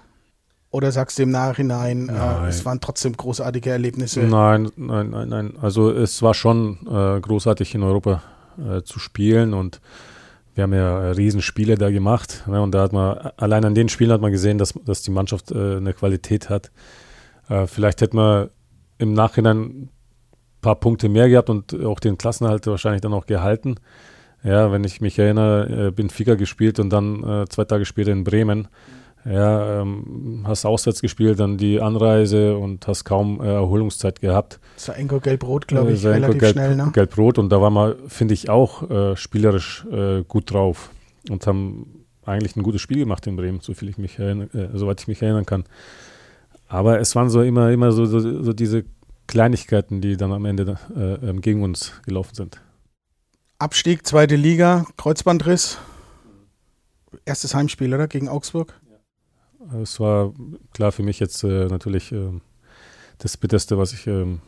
[0.69, 4.21] Oder sagst du im Nachhinein, äh, es waren trotzdem großartige Erlebnisse?
[4.21, 5.53] Nein, nein, nein, nein.
[5.61, 8.23] Also es war schon äh, großartig in Europa
[8.57, 9.81] äh, zu spielen und
[10.55, 12.43] wir haben ja Riesenspiele da gemacht.
[12.47, 15.11] Ne, und da hat man, allein an den Spielen hat man gesehen, dass, dass die
[15.11, 16.71] Mannschaft äh, eine Qualität hat.
[17.49, 18.49] Äh, vielleicht hätte man
[18.97, 19.89] im Nachhinein ein
[20.61, 23.75] paar Punkte mehr gehabt und auch den Klassenhalt wahrscheinlich dann auch gehalten.
[24.43, 28.23] Ja, wenn ich mich erinnere, äh, Benfica gespielt und dann äh, zwei Tage später in
[28.23, 28.67] Bremen.
[29.25, 34.59] Ja, ähm, hast auswärts gespielt, dann die Anreise und hast kaum äh, Erholungszeit gehabt.
[34.75, 36.91] Das war Enko Gelb-Rot, glaube ich, relativ Gelb, schnell, ne?
[36.93, 40.89] Gelb-Rot und da waren wir, finde ich, auch äh, spielerisch äh, gut drauf
[41.29, 44.77] und haben eigentlich ein gutes Spiel gemacht in Bremen, so viel ich mich erinnern, äh,
[44.77, 45.63] soweit ich mich erinnern kann.
[46.67, 48.83] Aber es waren so immer, immer so, so, so diese
[49.27, 52.59] Kleinigkeiten, die dann am Ende äh, ähm, gegen uns gelaufen sind.
[53.63, 55.77] Abstieg, zweite Liga, Kreuzbandriss.
[57.23, 58.09] Erstes Heimspiel, oder?
[58.09, 58.73] Gegen Augsburg?
[59.81, 60.33] Es war
[60.73, 62.41] klar für mich jetzt äh, natürlich äh,
[63.19, 64.41] das Bitterste, was ich ähm,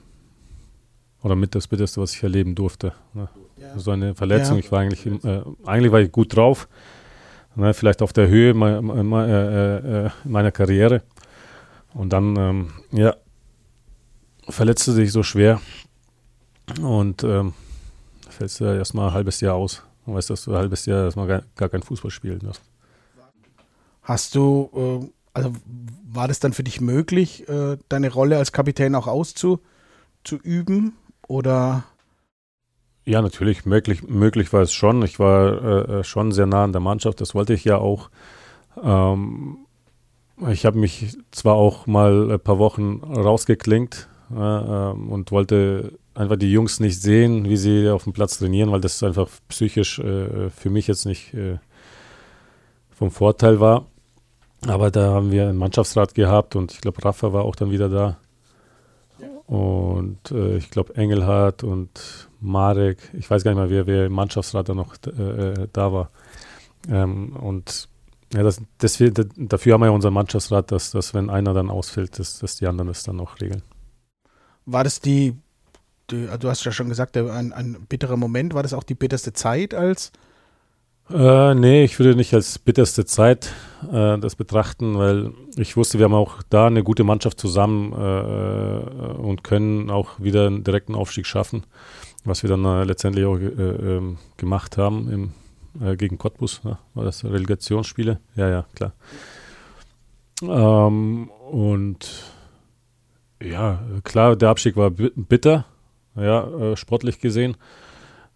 [1.23, 2.91] oder mit das Bitterste, was ich erleben durfte.
[3.13, 3.29] Ne?
[3.55, 3.79] Ja.
[3.79, 4.57] So eine Verletzung.
[4.57, 4.59] Ja.
[4.59, 6.67] Ich war eigentlich, äh, eigentlich war ich gut drauf.
[7.55, 7.73] Ne?
[7.73, 11.03] Vielleicht auf der Höhe me me äh, äh, meiner Karriere.
[11.93, 13.15] Und dann, ähm, ja,
[14.49, 15.61] verletzte sich so schwer.
[16.81, 17.53] Und ähm,
[18.35, 19.83] fällst du erstmal ein halbes Jahr aus.
[20.05, 22.61] Und weißt, dass du ein halbes Jahr erstmal gar, gar kein Fußball spielen wirst.
[24.03, 25.53] Hast du, äh, also
[26.05, 30.93] war das dann für dich möglich, äh, deine Rolle als Kapitän auch auszuüben?
[31.27, 31.83] Oder?
[33.05, 35.01] Ja, natürlich, möglich, möglich war es schon.
[35.03, 38.09] Ich war äh, äh, schon sehr nah an der Mannschaft, das wollte ich ja auch.
[38.81, 39.57] Ähm,
[40.49, 46.37] ich habe mich zwar auch mal ein paar Wochen rausgeklingt äh, ähm, und wollte einfach
[46.37, 50.49] die Jungs nicht sehen, wie sie auf dem Platz trainieren, weil das einfach psychisch äh,
[50.49, 51.57] für mich jetzt nicht äh,
[52.89, 53.85] vom Vorteil war.
[54.65, 57.89] Aber da haben wir einen Mannschaftsrat gehabt und ich glaube, Rafa war auch dann wieder
[57.89, 58.17] da.
[59.47, 64.13] Und äh, ich glaube, Engelhardt und Marek, ich weiß gar nicht mehr, wer, wer im
[64.13, 66.09] Mannschaftsrat da noch äh, da war.
[66.89, 67.87] Ähm, und
[68.33, 68.97] ja, das, das,
[69.37, 72.65] dafür haben wir ja unseren Mannschaftsrat, dass, dass wenn einer dann ausfällt, dass, dass die
[72.65, 73.61] anderen das dann auch regeln.
[74.65, 75.35] War das die,
[76.11, 79.33] die du hast ja schon gesagt, ein, ein bitterer Moment, war das auch die bitterste
[79.33, 80.11] Zeit als
[81.09, 83.53] äh, nee, ich würde nicht als bitterste Zeit
[83.91, 89.15] äh, das betrachten, weil ich wusste, wir haben auch da eine gute Mannschaft zusammen äh,
[89.19, 91.63] und können auch wieder einen direkten Aufstieg schaffen,
[92.23, 96.61] was wir dann äh, letztendlich auch äh, ähm, gemacht haben im, äh, gegen Cottbus.
[96.63, 98.19] Ja, war das Relegationsspiele?
[98.35, 98.93] Ja, ja, klar.
[100.41, 102.23] Ähm, und
[103.43, 105.65] ja, klar, der Abstieg war bitter,
[106.15, 107.57] ja, sportlich gesehen.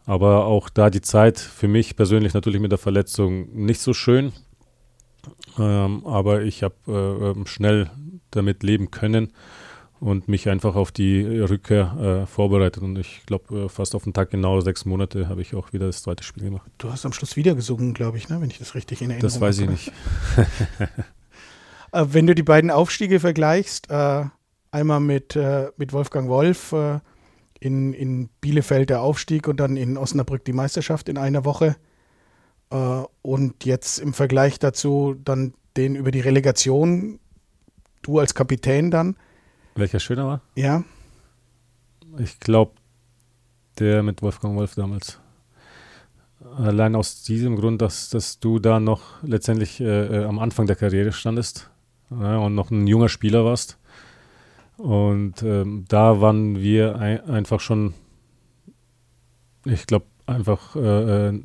[0.05, 4.33] Aber auch da die Zeit für mich persönlich natürlich mit der Verletzung nicht so schön.
[5.57, 7.91] Ähm, aber ich habe äh, ähm, schnell
[8.31, 9.33] damit leben können
[9.99, 12.81] und mich einfach auf die Rückkehr äh, vorbereitet.
[12.83, 15.87] Und ich glaube, äh, fast auf den Tag genau sechs Monate habe ich auch wieder
[15.87, 16.71] das zweite Spiel gemacht.
[16.77, 18.39] Du hast am Schluss wieder gesungen, glaube ich, ne?
[18.41, 19.33] wenn ich das richtig in Erinnerung habe.
[19.33, 19.91] Das weiß ich nicht.
[21.91, 24.23] Äh, wenn du die beiden Aufstiege vergleichst, äh,
[24.69, 26.71] einmal mit, äh, mit Wolfgang Wolf,
[27.59, 31.75] in, in Bielefeld der Aufstieg und dann in Osnabrück die Meisterschaft in einer Woche.
[32.69, 37.19] Äh, und jetzt im Vergleich dazu dann den über die Relegation,
[38.01, 39.15] du als Kapitän dann.
[39.75, 40.41] Welcher schöner war?
[40.55, 40.83] Ja.
[42.17, 42.73] Ich glaube,
[43.79, 45.19] der mit Wolfgang Wolf damals.
[46.57, 49.85] Allein aus diesem Grund, dass, dass du da noch letztendlich äh,
[50.21, 51.69] äh am Anfang der Karriere standest
[52.09, 53.78] ja, und noch ein junger Spieler warst.
[54.79, 57.93] Und ähm, da waren wir ein, einfach schon,
[59.65, 61.43] ich glaube, einfach äh, äh,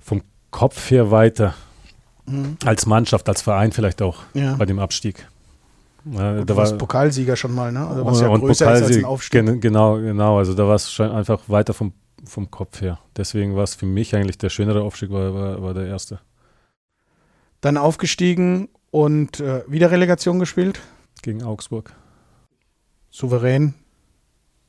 [0.00, 1.54] vom Kopf her weiter.
[2.24, 2.56] Mhm.
[2.64, 4.54] Als Mannschaft, als Verein vielleicht auch ja.
[4.56, 5.28] bei dem Abstieg.
[6.10, 7.86] Ja, da war Pokalsieger schon mal, ne?
[7.86, 9.60] Also was ja größer ist als ein Aufstieg.
[9.60, 10.38] Genau, genau.
[10.38, 11.92] Also da war es einfach weiter vom,
[12.24, 12.98] vom Kopf her.
[13.16, 16.20] Deswegen war es für mich eigentlich der schönere Aufstieg, war, war, war der erste.
[17.60, 20.80] Dann aufgestiegen und äh, wieder Relegation gespielt?
[21.22, 21.92] Gegen Augsburg.
[23.16, 23.72] Souverän.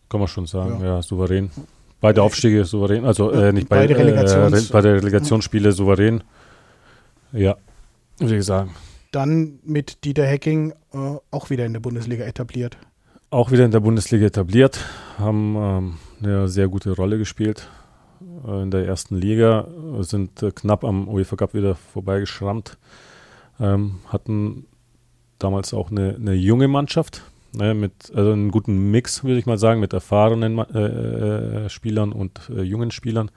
[0.07, 1.51] Kann man schon sagen, ja, ja souverän.
[1.99, 6.23] Beide Aufstiege souverän, also äh, nicht beide, beide, Relegations äh, beide Relegationsspiele souverän.
[7.33, 7.57] Ja,
[8.19, 8.73] würde ich sagen.
[9.11, 12.77] Dann mit Dieter Hecking äh, auch wieder in der Bundesliga etabliert.
[13.31, 14.79] Auch wieder in der Bundesliga etabliert,
[15.17, 17.67] haben ähm, eine sehr gute Rolle gespielt
[18.47, 19.67] äh, in der ersten Liga,
[19.99, 22.77] sind äh, knapp am UEFA Cup wieder vorbeigeschrammt,
[23.59, 24.67] ähm, hatten
[25.37, 27.23] damals auch eine, eine junge Mannschaft,
[27.57, 32.11] ne, mit also einen guten Mix, würde ich mal sagen, mit erfahrenen äh, äh, Spielern
[32.11, 33.31] und äh, jungen Spielern,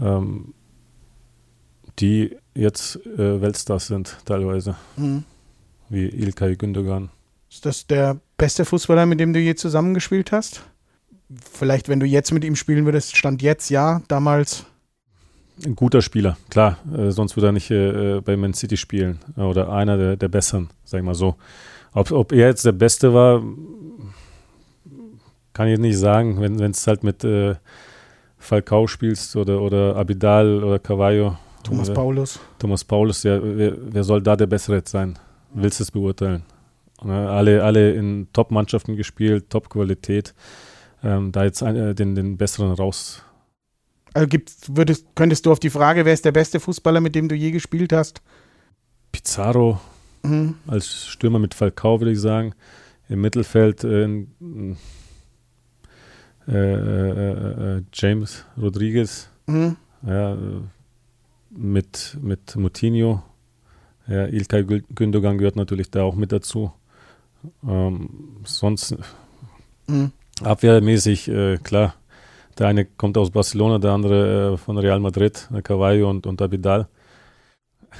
[0.00, 0.54] ähm,
[1.98, 5.24] die jetzt äh, Weltstars sind teilweise, Mhm.
[5.88, 7.10] wie Ilkay Gündogan.
[7.50, 10.62] Ist das der beste Fußballer, mit dem du je zusammengespielt hast?
[11.52, 14.64] Vielleicht, wenn du jetzt mit ihm spielen würdest, stand jetzt ja, damals.
[15.64, 19.40] Ein guter Spieler, klar, äh, sonst würde er nicht äh, bei Man City spielen äh,
[19.40, 21.36] oder einer der, der Besseren, sag ich mal so.
[21.98, 23.42] Ob, ob er jetzt der Beste war,
[25.52, 27.56] kann ich nicht sagen, wenn es halt mit äh,
[28.38, 31.36] Falcao spielst oder, oder Abidal oder Cavallo.
[31.64, 32.38] Thomas oder Paulus.
[32.60, 35.18] Thomas Paulus, ja, wer, wer soll da der Bessere jetzt sein?
[35.52, 36.44] Willst du es beurteilen?
[37.02, 40.34] Ne, alle, alle in Top-Mannschaften gespielt, Top-Qualität.
[41.02, 43.24] Ähm, da jetzt ein, äh, den, den Besseren raus
[44.14, 47.28] Also gibt's, würdest, könntest du auf die Frage, wer ist der beste Fußballer, mit dem
[47.28, 48.22] du je gespielt hast?
[49.10, 49.80] Pizarro
[50.22, 50.54] Mhm.
[50.66, 52.54] als Stürmer mit Falcao, würde ich sagen.
[53.08, 54.26] Im Mittelfeld äh, äh,
[56.48, 59.76] äh, äh, James Rodriguez, Mhm.
[60.06, 60.36] ja, äh,
[61.50, 63.22] mit, mit Moutinho.
[64.06, 66.72] Ja, Ilkay Gü- Gündogan gehört natürlich da auch mit dazu.
[67.66, 68.08] Ähm,
[68.44, 68.96] sonst
[69.86, 70.12] Mhm.
[70.42, 71.94] abwehrmäßig, äh, klar.
[72.58, 76.42] Der eine kommt aus Barcelona, der andere äh, von Real Madrid, äh, Cavallo und, und
[76.42, 76.88] Abidal.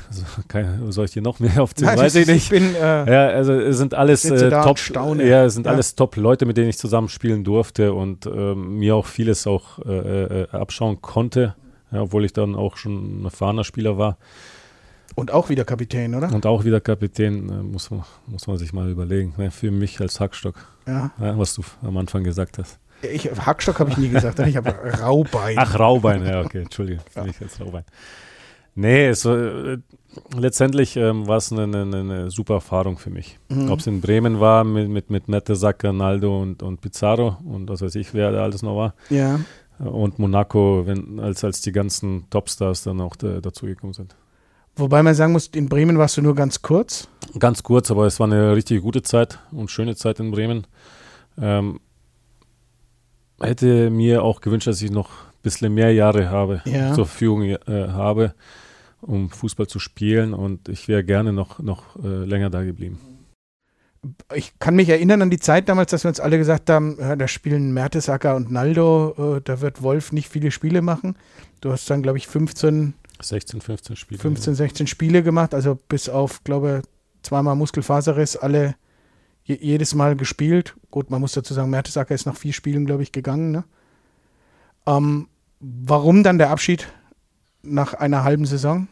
[0.08, 1.90] Also, keine, soll ich hier noch mehr aufzählen?
[1.90, 2.50] Nein, Weiß ich nicht.
[2.50, 2.78] bin, äh,
[3.12, 4.78] Ja, also es sind alles äh, top,
[5.18, 5.72] ja, es sind Ja.
[5.72, 9.78] alles top Leute, mit denen ich zusammen spielen durfte und ähm, mir auch vieles auch
[9.86, 11.54] äh, äh, abschauen konnte,
[11.90, 14.18] ja, obwohl ich dann auch schon ein erfahrener Spieler war
[15.14, 16.32] und auch wieder Kapitän, oder?
[16.32, 19.34] und auch wieder Kapitän, äh, muss, man, muss man sich mal überlegen.
[19.36, 19.50] Ne?
[19.50, 20.54] Für mich als Hackstock,
[20.86, 21.10] Ja.
[21.18, 22.78] was du am Anfang gesagt hast.
[23.02, 24.70] Ich, Hackstock habe ich nie gesagt, ich habe
[25.00, 25.56] Raubein.
[25.58, 27.26] Ach, Raubein, ja, okay, Entschuldige, für Ja.
[27.26, 27.84] mich als Raubein.
[28.80, 29.78] Nee, es, äh,
[30.36, 33.38] letztendlich ähm, war es eine, eine, eine super Erfahrung für mich.
[33.48, 33.72] Mhm.
[33.72, 37.82] Ob es in Bremen war mit, mit, mit Mertesacker, Naldo und, und Pizarro und was
[37.82, 38.94] weiß ich, wer da alles noch war.
[39.10, 39.40] Ja.
[39.80, 44.14] Und Monaco, wenn, als, als die ganzen Topstars dann auch da, dazugekommen sind.
[44.76, 47.08] Wobei man sagen muss, in Bremen warst du nur ganz kurz.
[47.36, 50.68] Ganz kurz, aber es war eine richtig gute Zeit und schöne Zeit in Bremen.
[51.36, 51.80] Ähm,
[53.40, 56.94] hätte mir auch gewünscht, dass ich noch ein bisschen mehr Jahre habe, Ja.
[56.94, 58.34] zur Verfügung äh, habe,
[59.00, 62.98] um Fußball zu spielen und ich wäre gerne noch, noch äh, länger da geblieben.
[64.34, 67.16] Ich kann mich erinnern an die Zeit damals, dass wir uns alle gesagt haben, ja,
[67.16, 71.16] da spielen Mertesacker und Naldo, äh, da wird Wolf nicht viele Spiele machen.
[71.60, 74.20] Du hast dann, glaube ich, 15, 16, 15 Spiele.
[74.20, 76.82] 15, 16 Spiele gemacht, also bis auf, glaube
[77.22, 78.76] zweimal Muskelfaserriss, alle
[79.42, 80.76] je, jedes Mal gespielt.
[80.90, 83.50] Gut, man muss dazu sagen, Mertesacker ist nach vier Spielen, glaube ich, gegangen.
[83.50, 83.64] Ne?
[84.86, 85.28] Ähm,
[85.60, 86.88] warum dann der Abschied
[87.62, 88.88] nach einer halben Saison?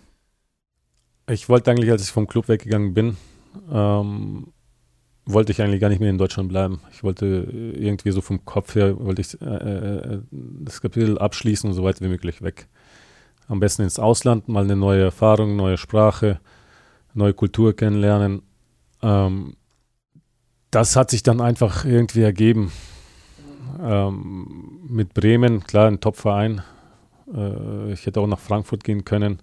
[1.28, 3.16] Ich wollte eigentlich, als ich vom Club weggegangen bin,
[3.70, 4.52] ähm,
[5.24, 6.80] wollte ich eigentlich gar nicht mehr in Deutschland bleiben.
[6.92, 11.68] Ich wollte äh, irgendwie so vom Kopf her, wollte ich äh, äh, das Kapitel abschließen
[11.68, 12.68] und so weit wie möglich weg.
[13.48, 16.40] Am besten ins Ausland, mal eine neue Erfahrung, neue Sprache,
[17.14, 18.42] neue Kultur kennenlernen.
[19.02, 19.56] Ähm,
[20.70, 22.72] das hat sich dann einfach irgendwie ergeben.
[23.80, 26.62] Ähm, mit Bremen, klar, ein Top-Verein.
[27.34, 29.40] Äh, ich hätte auch nach Frankfurt gehen können.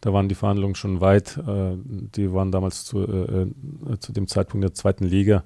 [0.00, 1.38] Da waren die Verhandlungen schon weit.
[1.38, 5.44] Äh, die waren damals zu, äh, äh, zu dem Zeitpunkt der zweiten Liga.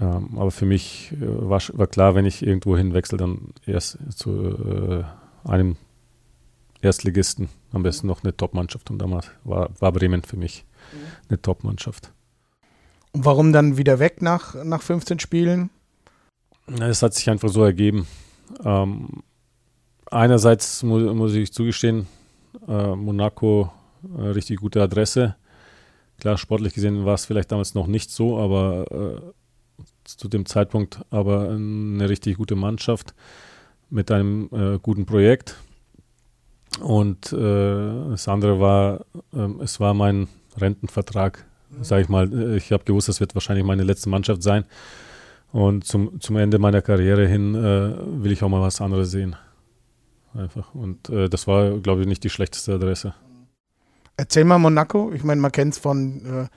[0.00, 5.04] Ähm, aber für mich äh, war, war klar, wenn ich irgendwo hinwechsel, dann erst zu
[5.44, 5.76] äh, einem
[6.82, 7.48] Erstligisten.
[7.72, 8.90] Am besten noch eine Top-Mannschaft.
[8.90, 10.64] Und damals war, war Bremen für mich
[11.28, 12.12] eine Top-Mannschaft.
[13.12, 15.70] Und warum dann wieder weg nach, nach 15 Spielen?
[16.80, 18.06] Es hat sich einfach so ergeben.
[18.64, 19.22] Ähm,
[20.10, 22.06] einerseits mu muss ich zugestehen,
[22.68, 23.72] äh, Monaco
[24.18, 25.36] äh, richtig gute Adresse.
[26.18, 31.00] Klar, sportlich gesehen war es vielleicht damals noch nicht so, aber äh, zu dem Zeitpunkt
[31.10, 33.14] aber eine richtig gute Mannschaft
[33.88, 35.56] mit einem äh, guten Projekt.
[36.80, 39.04] Und äh, das andere war,
[39.34, 41.44] ähm, es war mein Rentenvertrag,
[41.80, 42.54] sage ich mal.
[42.56, 44.64] Ich habe gewusst, das wird wahrscheinlich meine letzte Mannschaft sein.
[45.52, 49.34] Und zum, zum Ende meiner Karriere hin äh, will ich auch mal was anderes sehen.
[50.34, 50.74] Einfach.
[50.74, 53.14] Und äh, das war, glaube ich, nicht die schlechteste Adresse.
[54.16, 55.12] Erzähl mal Monaco.
[55.12, 56.48] Ich meine, man kennt es von äh,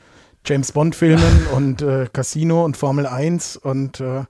[0.46, 4.24] James Bond-Filmen und äh, Casino und Formel 1 und äh,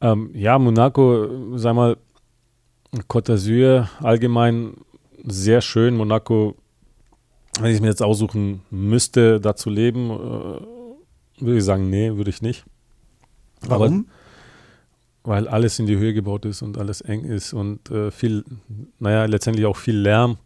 [0.00, 1.96] Ähm, ja, Monaco, sag mal,
[3.08, 4.74] Côte d'Azur allgemein
[5.24, 5.96] sehr schön.
[5.96, 6.56] Monaco,
[7.60, 12.30] wenn ich mir jetzt aussuchen müsste, da zu leben, äh, würde ich sagen, nee, würde
[12.30, 12.64] ich nicht.
[13.60, 14.06] Warum?
[14.08, 14.19] Aber,
[15.24, 18.44] weil alles in die Höhe gebaut ist und alles eng ist und äh, viel,
[18.98, 20.38] naja, letztendlich auch viel Lärm,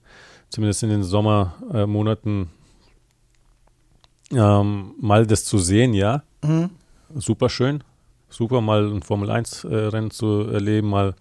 [0.51, 2.51] zumindest in den Sommermonaten.
[4.33, 6.71] ähm, mal das zu sehen, ja, Mhm.
[7.15, 7.83] super schön.
[8.29, 11.15] Super, mal ein Formel-1-Rennen zu erleben, mal,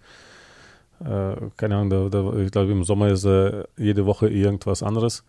[0.99, 5.23] äh, keine Ahnung, da, da, ich glaube, im Sommer ist äh, jede Woche irgendwas anderes.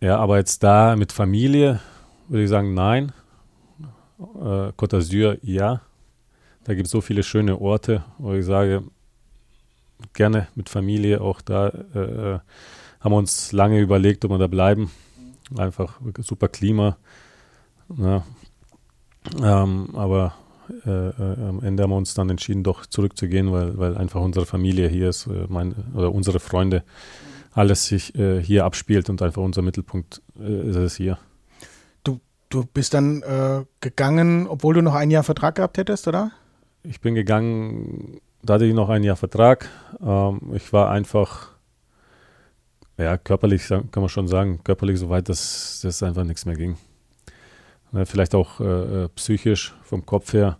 [0.00, 1.80] Ja, aber jetzt da mit Familie
[2.28, 3.12] würde ich sagen, nein.
[4.18, 5.80] Äh, Côte d'Azur, ja.
[6.68, 8.84] Da gibt es so viele schöne Orte, wo ich sage,
[10.12, 11.68] gerne mit Familie auch da.
[11.68, 12.40] Äh,
[13.00, 14.90] haben wir uns lange überlegt, ob wir da bleiben.
[15.56, 16.98] Einfach super Klima.
[17.96, 18.22] Ja.
[19.42, 20.34] Ähm, aber
[20.84, 24.44] äh, äh, am Ende haben wir uns dann entschieden, doch zurückzugehen, weil, weil einfach unsere
[24.44, 26.84] Familie hier ist, äh, mein, oder unsere Freunde,
[27.52, 31.16] alles sich äh, hier abspielt und einfach unser Mittelpunkt äh, ist es hier.
[32.50, 36.32] Du bist dann äh, gegangen, obwohl du noch ein Jahr Vertrag gehabt hättest, oder?
[36.82, 39.68] Ich bin gegangen, da hatte ich noch ein Jahr Vertrag.
[40.00, 41.50] Ähm, ich war einfach,
[42.96, 46.76] ja, körperlich kann man schon sagen, körperlich so weit, dass das einfach nichts mehr ging.
[47.92, 50.58] Ne, vielleicht auch äh, äh, psychisch vom Kopf her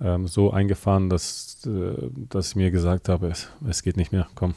[0.00, 4.28] ähm, so eingefahren, dass, äh, dass ich mir gesagt habe, es, es geht nicht mehr,
[4.34, 4.54] komm,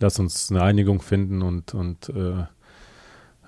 [0.00, 2.46] lass uns eine Einigung finden und, und äh, äh,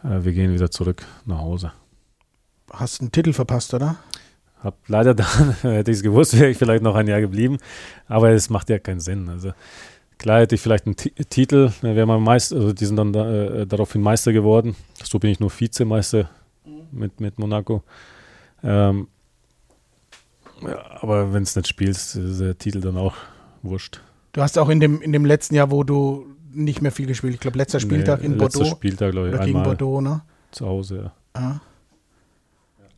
[0.03, 1.72] wir gehen wieder zurück nach Hause.
[2.70, 3.97] Hast einen Titel verpasst, oder?
[4.62, 7.59] Hab leider dann, hätte ich es gewusst, wäre ich vielleicht noch ein Jahr geblieben.
[8.06, 9.28] Aber es macht ja keinen Sinn.
[9.28, 9.52] Also
[10.18, 13.30] klar hätte ich vielleicht einen Ti Titel, wäre man Meister, also die sind dann da,
[13.30, 14.76] äh, daraufhin Meister geworden.
[15.02, 16.30] So bin ich nur Vizemeister
[16.90, 17.82] mit, mit Monaco.
[18.62, 19.09] Ähm,
[20.62, 23.14] ja, aber wenn es nicht spielst, ist der Titel dann auch
[23.62, 24.00] wurscht.
[24.32, 27.34] Du hast auch in dem, in dem letzten Jahr, wo du nicht mehr viel gespielt,
[27.34, 30.00] ich glaube, letzter Spieltag Nee, in letzter Bordeaux Spieltag, glaube ich, oder gegen einmal Bordeaux,
[30.00, 30.22] ne?
[30.50, 31.12] zu Hause.
[31.36, 31.40] Ja.
[31.40, 31.61] Ja.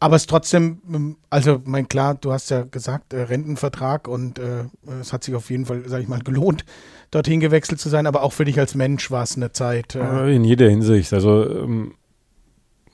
[0.03, 4.65] Aber es trotzdem, ähm, also mein klar, du hast ja gesagt, äh, Rentenvertrag und äh,
[5.01, 6.65] es hat sich auf jeden Fall, sag ich mal, gelohnt,
[7.11, 9.95] dorthin gewechselt zu sein, aber auch für dich als Mensch war es eine Zeit.
[9.95, 11.13] Äh, Äh, In jeder Hinsicht.
[11.13, 11.95] Also ähm,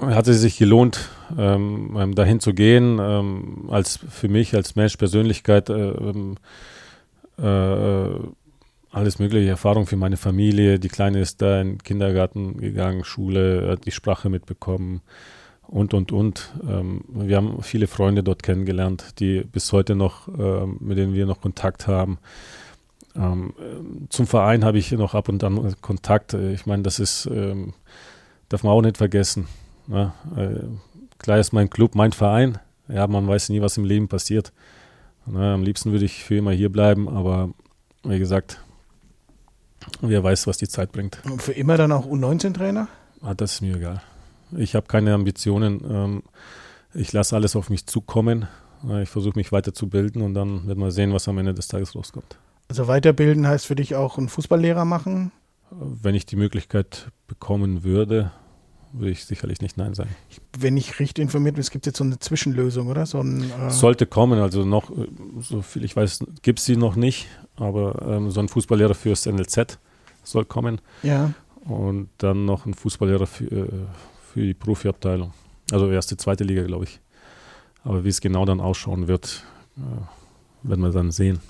[0.00, 4.96] hat es sich gelohnt, ähm, ähm, dahin zu gehen, ähm, als für mich als Mensch,
[4.96, 6.36] Persönlichkeit, äh, ähm,
[7.38, 8.18] äh,
[8.90, 10.80] alles mögliche Erfahrung für meine Familie.
[10.80, 15.02] Die Kleine ist da in den Kindergarten gegangen, Schule, hat die Sprache mitbekommen
[15.68, 16.52] und, und, und.
[16.68, 21.26] Ähm, wir haben viele Freunde dort kennengelernt, die bis heute noch, ähm, mit denen wir
[21.26, 22.18] noch Kontakt haben.
[23.14, 23.52] Ähm,
[24.10, 26.34] zum Verein habe ich noch ab und an Kontakt.
[26.34, 27.72] Äh, Ich meine, das ist, ähm,
[28.48, 29.48] darf man auch nicht vergessen.
[29.86, 30.12] Ne?
[30.36, 30.66] Äh,
[31.18, 32.58] klar ist mein Club, mein Verein.
[32.88, 34.52] Ja, man weiß nie, was im Leben passiert.
[35.26, 35.54] Ne?
[35.54, 37.50] Am liebsten würde ich für immer hier bleiben, aber
[38.04, 38.60] wie gesagt,
[40.00, 41.20] wer weiß, was die Zeit bringt.
[41.24, 42.86] und für immer dann auch U19-Trainer?
[43.22, 44.02] Ah, das ist mir egal.
[44.56, 45.80] Ich habe keine Ambitionen.
[45.88, 46.22] Ähm,
[46.94, 48.46] ich lasse alles auf mich zukommen.
[48.88, 51.94] Äh, Ich versuche mich weiterzubilden und dann wird man sehen, was am Ende des Tages
[51.94, 52.38] rauskommt.
[52.68, 55.32] Also weiterbilden heißt für dich auch einen Fußballlehrer machen?
[55.70, 58.32] Wenn ich die Möglichkeit bekommen würde,
[58.92, 60.10] würde ich sicherlich nicht Nein sagen.
[60.58, 63.06] Wenn ich richtig informiert bin, es gibt jetzt so eine Zwischenlösung, oder?
[63.06, 65.06] So ein, äh, Sollte kommen, also noch, äh,
[65.40, 69.26] so viel ich weiß, gibt es sie noch nicht, aber ähm, so ein Fußballlehrer fürs
[69.26, 69.78] NLZ
[70.22, 71.32] soll kommen ja.
[71.64, 73.68] und dann noch ein Fußballlehrer für, äh,
[74.36, 75.32] für die Profiabteilung.
[75.72, 77.00] Also erste, zweite Liga, glaube ich.
[77.84, 79.42] Aber wie es genau dann ausschauen wird,
[79.78, 81.40] äh, werden wir dann sehen.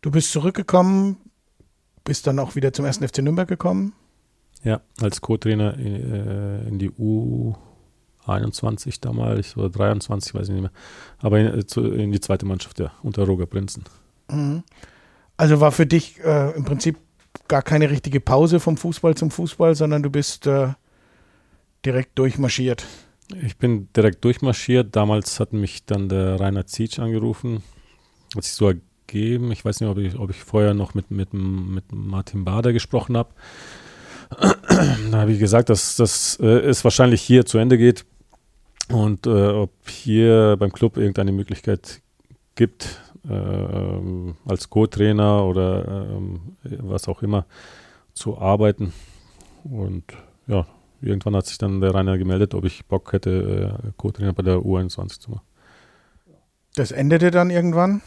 [0.00, 1.18] Du bist zurückgekommen,
[2.02, 3.92] bist dann auch wieder zum ersten FC Nürnberg gekommen.
[4.62, 6.90] Ja, als Co-Trainer in, äh, in die
[8.26, 10.72] U21 damals oder 23, weiß ich nicht mehr.
[11.18, 13.84] Aber in, äh, in die zweite Mannschaft, ja, unter Roger Prinzen.
[14.30, 14.62] Mhm.
[15.36, 16.96] Also war für dich äh, im Prinzip
[17.48, 20.68] gar keine richtige Pause vom Fußball zum Fußball, sondern du bist äh,
[21.84, 22.86] direkt durchmarschiert.
[23.42, 24.94] Ich bin direkt durchmarschiert.
[24.94, 27.62] Damals hat mich dann der Rainer Zietsch angerufen.
[28.34, 29.52] Hat sich so ergeben.
[29.52, 33.16] Ich weiß nicht, ob ich, ob ich vorher noch mit, mit, mit Martin Bader gesprochen
[33.16, 33.30] habe.
[35.10, 38.04] da habe ich gesagt, dass, dass äh, es wahrscheinlich hier zu Ende geht
[38.88, 42.02] und äh, ob hier beim Club irgendeine Möglichkeit
[42.54, 43.32] gibt, äh,
[44.46, 47.46] als Co-Trainer oder ähm, was auch immer
[48.12, 48.92] zu arbeiten.
[49.64, 50.04] Und
[50.46, 50.66] ja,
[51.04, 54.58] irgendwann hat sich dann der Rainer gemeldet, ob ich Bock hätte, äh, Co-Trainer bei der
[54.58, 55.44] U21 zu machen.
[56.74, 58.02] Das endete dann irgendwann.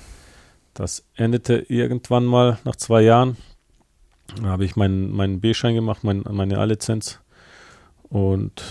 [0.74, 3.38] Das endete irgendwann mal nach zwei Jahren.
[4.42, 7.20] Da habe ich meinen, meinen B-Schein gemacht, mein, meine A-Lizenz.
[8.10, 8.64] Und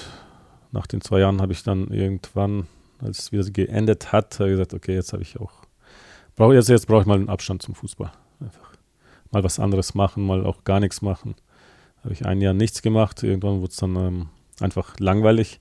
[0.71, 2.67] nach den zwei Jahren habe ich dann irgendwann,
[2.99, 5.67] als es wieder geendet hat, gesagt, okay, jetzt habe ich auch
[6.37, 8.13] brauche jetzt, jetzt brauche ich mal einen Abstand zum Fußball.
[8.41, 8.75] Einfach
[9.33, 11.35] mal was anderes machen, mal auch gar nichts machen.
[12.07, 13.25] Habe ich ein Jahr nichts gemacht.
[13.25, 14.29] Irgendwann wurde es dann ähm,
[14.61, 15.59] einfach langweilig.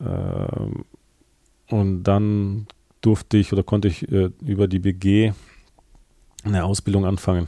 [0.00, 0.86] Ähm,
[1.68, 2.66] und dann
[3.02, 5.34] durfte ich oder konnte ich äh, über die BG
[6.44, 7.46] eine Ausbildung anfangen.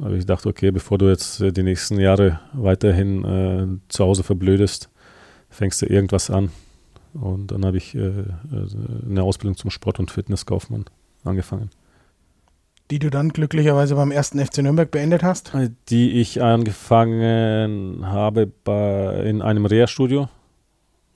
[0.00, 4.24] Aber ich dachte, okay, bevor du jetzt äh, die nächsten Jahre weiterhin äh, zu Hause
[4.24, 4.90] verblödest,
[5.50, 6.50] fängst du irgendwas an.
[7.12, 8.24] Und dann habe ich äh, äh,
[9.08, 10.86] eine Ausbildung zum Sport- und Fitnesskaufmann
[11.22, 11.70] angefangen.
[12.90, 15.52] Die du dann glücklicherweise beim ersten FC Nürnberg beendet hast?
[15.88, 20.28] Die ich angefangen habe bei, in einem Reha-Studio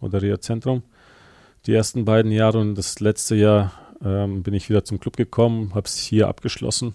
[0.01, 0.83] oder Reha-Zentrum.
[1.67, 5.75] Die ersten beiden Jahre und das letzte Jahr ähm, bin ich wieder zum Club gekommen,
[5.75, 6.95] habe es hier abgeschlossen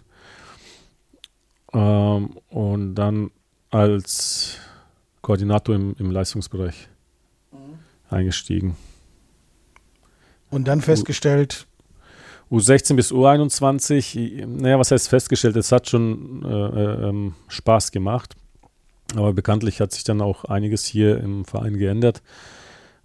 [1.74, 3.32] ähm, und dann
[3.70, 4.58] als
[5.22, 6.88] Koordinator im, im Leistungsbereich
[7.52, 7.80] mhm.
[8.10, 8.76] eingestiegen.
[10.50, 11.66] Und dann festgestellt,
[12.54, 15.56] U16 bis U21, naja, was heißt festgestellt?
[15.56, 18.36] Es hat schon äh, äh, ähm, Spaß gemacht.
[19.16, 22.22] Aber bekanntlich hat sich dann auch einiges hier im Verein geändert,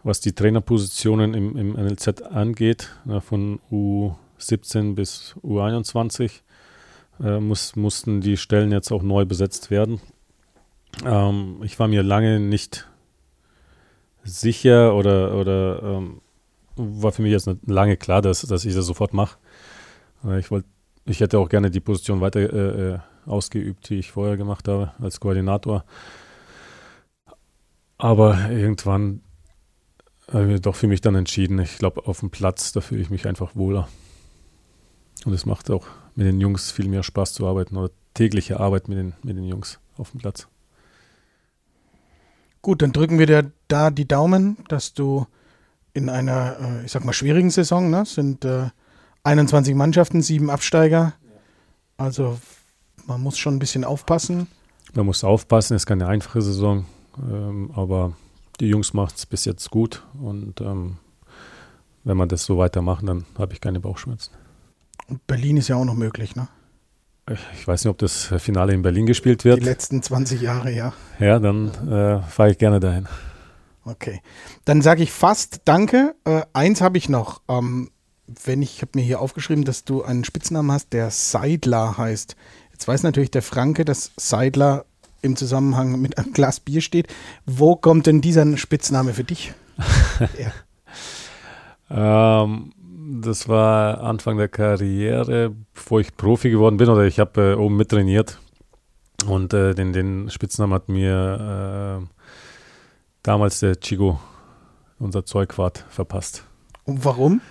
[0.03, 6.43] was die Trainerpositionen im, im NLZ angeht, ja, von U17 bis U21
[7.23, 9.99] äh, muss, mussten die Stellen jetzt auch neu besetzt werden.
[11.07, 12.87] Ähm, ich war mir lange nicht
[14.25, 16.21] sicher oder, oder ähm,
[16.79, 19.39] war für mich jetzt lange klar, dass, dass ich das sofort mache.
[20.39, 20.51] Ich
[21.05, 24.93] ich hätte auch gerne die Position weiter äh, äh, ausgeübt, die ich vorher gemacht habe
[25.01, 25.85] als Koordinator.
[27.97, 29.23] Aber irgendwann
[30.31, 31.59] habe ich doch für mich dann entschieden.
[31.59, 33.89] Ich glaube, auf dem Platz, da fühle ich mich einfach wohler.
[35.25, 38.89] Und es macht auch mit den Jungs viel mehr Spaß zu arbeiten oder tägliche Arbeit
[38.89, 40.47] mit den, mit den Jungs auf dem Platz.
[42.61, 45.27] Gut, dann drücken wir dir da die Daumen, dass du
[45.95, 48.05] in einer, äh, ich sag mal, schwierigen Saison, ne?
[48.05, 48.67] sind äh,
[49.25, 51.15] 21 Mannschaften, sieben Absteiger.
[51.97, 52.39] Also
[53.07, 54.47] man muss schon ein bisschen aufpassen.
[54.95, 56.87] Man muss aufpassen, es ist keine einfache Saison,
[57.19, 58.13] ähm, aber
[58.61, 60.97] die Jungs machen es bis jetzt gut und ähm,
[62.05, 64.33] wenn wir das so weitermachen, dann habe ich keine Bauchschmerzen.
[65.09, 66.49] Und Berlin ist ja auch noch möglich, ne?
[67.55, 69.61] Ich weiß nicht, ob das Finale in Berlin gespielt wird.
[69.61, 70.95] Die letzten 20 Jahre, ja.
[71.19, 73.07] Ja, dann äh, fahre ich gerne dahin.
[73.89, 74.21] Okay.
[74.65, 76.15] Dann sage ich fast Danke.
[76.25, 77.41] Äh, eins habe ich noch.
[77.49, 77.91] Ähm,
[78.45, 82.37] wenn ich, ich habe mir hier aufgeschrieben, dass du einen Spitznamen hast, der Seidler heißt.
[82.73, 84.85] Jetzt weiß natürlich der Franke, dass Seidler
[85.23, 87.09] im Zusammenhang mit einem Glas Bier steht.
[87.47, 89.55] Wo kommt denn dieser Spitzname für dich?
[91.91, 92.73] ähm,
[93.23, 97.79] das war Anfang der Karriere, bevor ich Profi geworden bin, oder ich habe äh, oben
[97.79, 98.39] mittrainiert.
[99.27, 102.18] Und äh, den, den Spitznamen hat mir äh,
[103.29, 104.19] damals der Chigo,
[104.99, 106.45] unser Zeugwart, verpasst.
[106.85, 107.43] Und warum?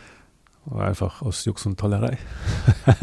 [0.76, 2.18] Einfach aus Jux und Tollerei.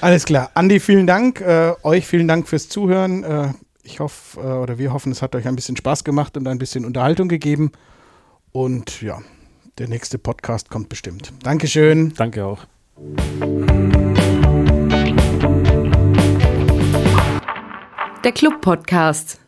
[0.00, 0.50] Alles klar.
[0.54, 1.40] Andi, vielen Dank.
[1.40, 3.22] Äh, euch vielen Dank fürs Zuhören.
[3.22, 3.52] Äh,
[3.84, 6.58] ich hoffe, äh, oder wir hoffen, es hat euch ein bisschen Spaß gemacht und ein
[6.58, 7.70] bisschen Unterhaltung gegeben.
[8.50, 9.20] Und ja,
[9.78, 11.32] der nächste Podcast kommt bestimmt.
[11.44, 12.14] Dankeschön.
[12.16, 12.66] Danke auch.
[18.24, 19.38] Der Club Podcast.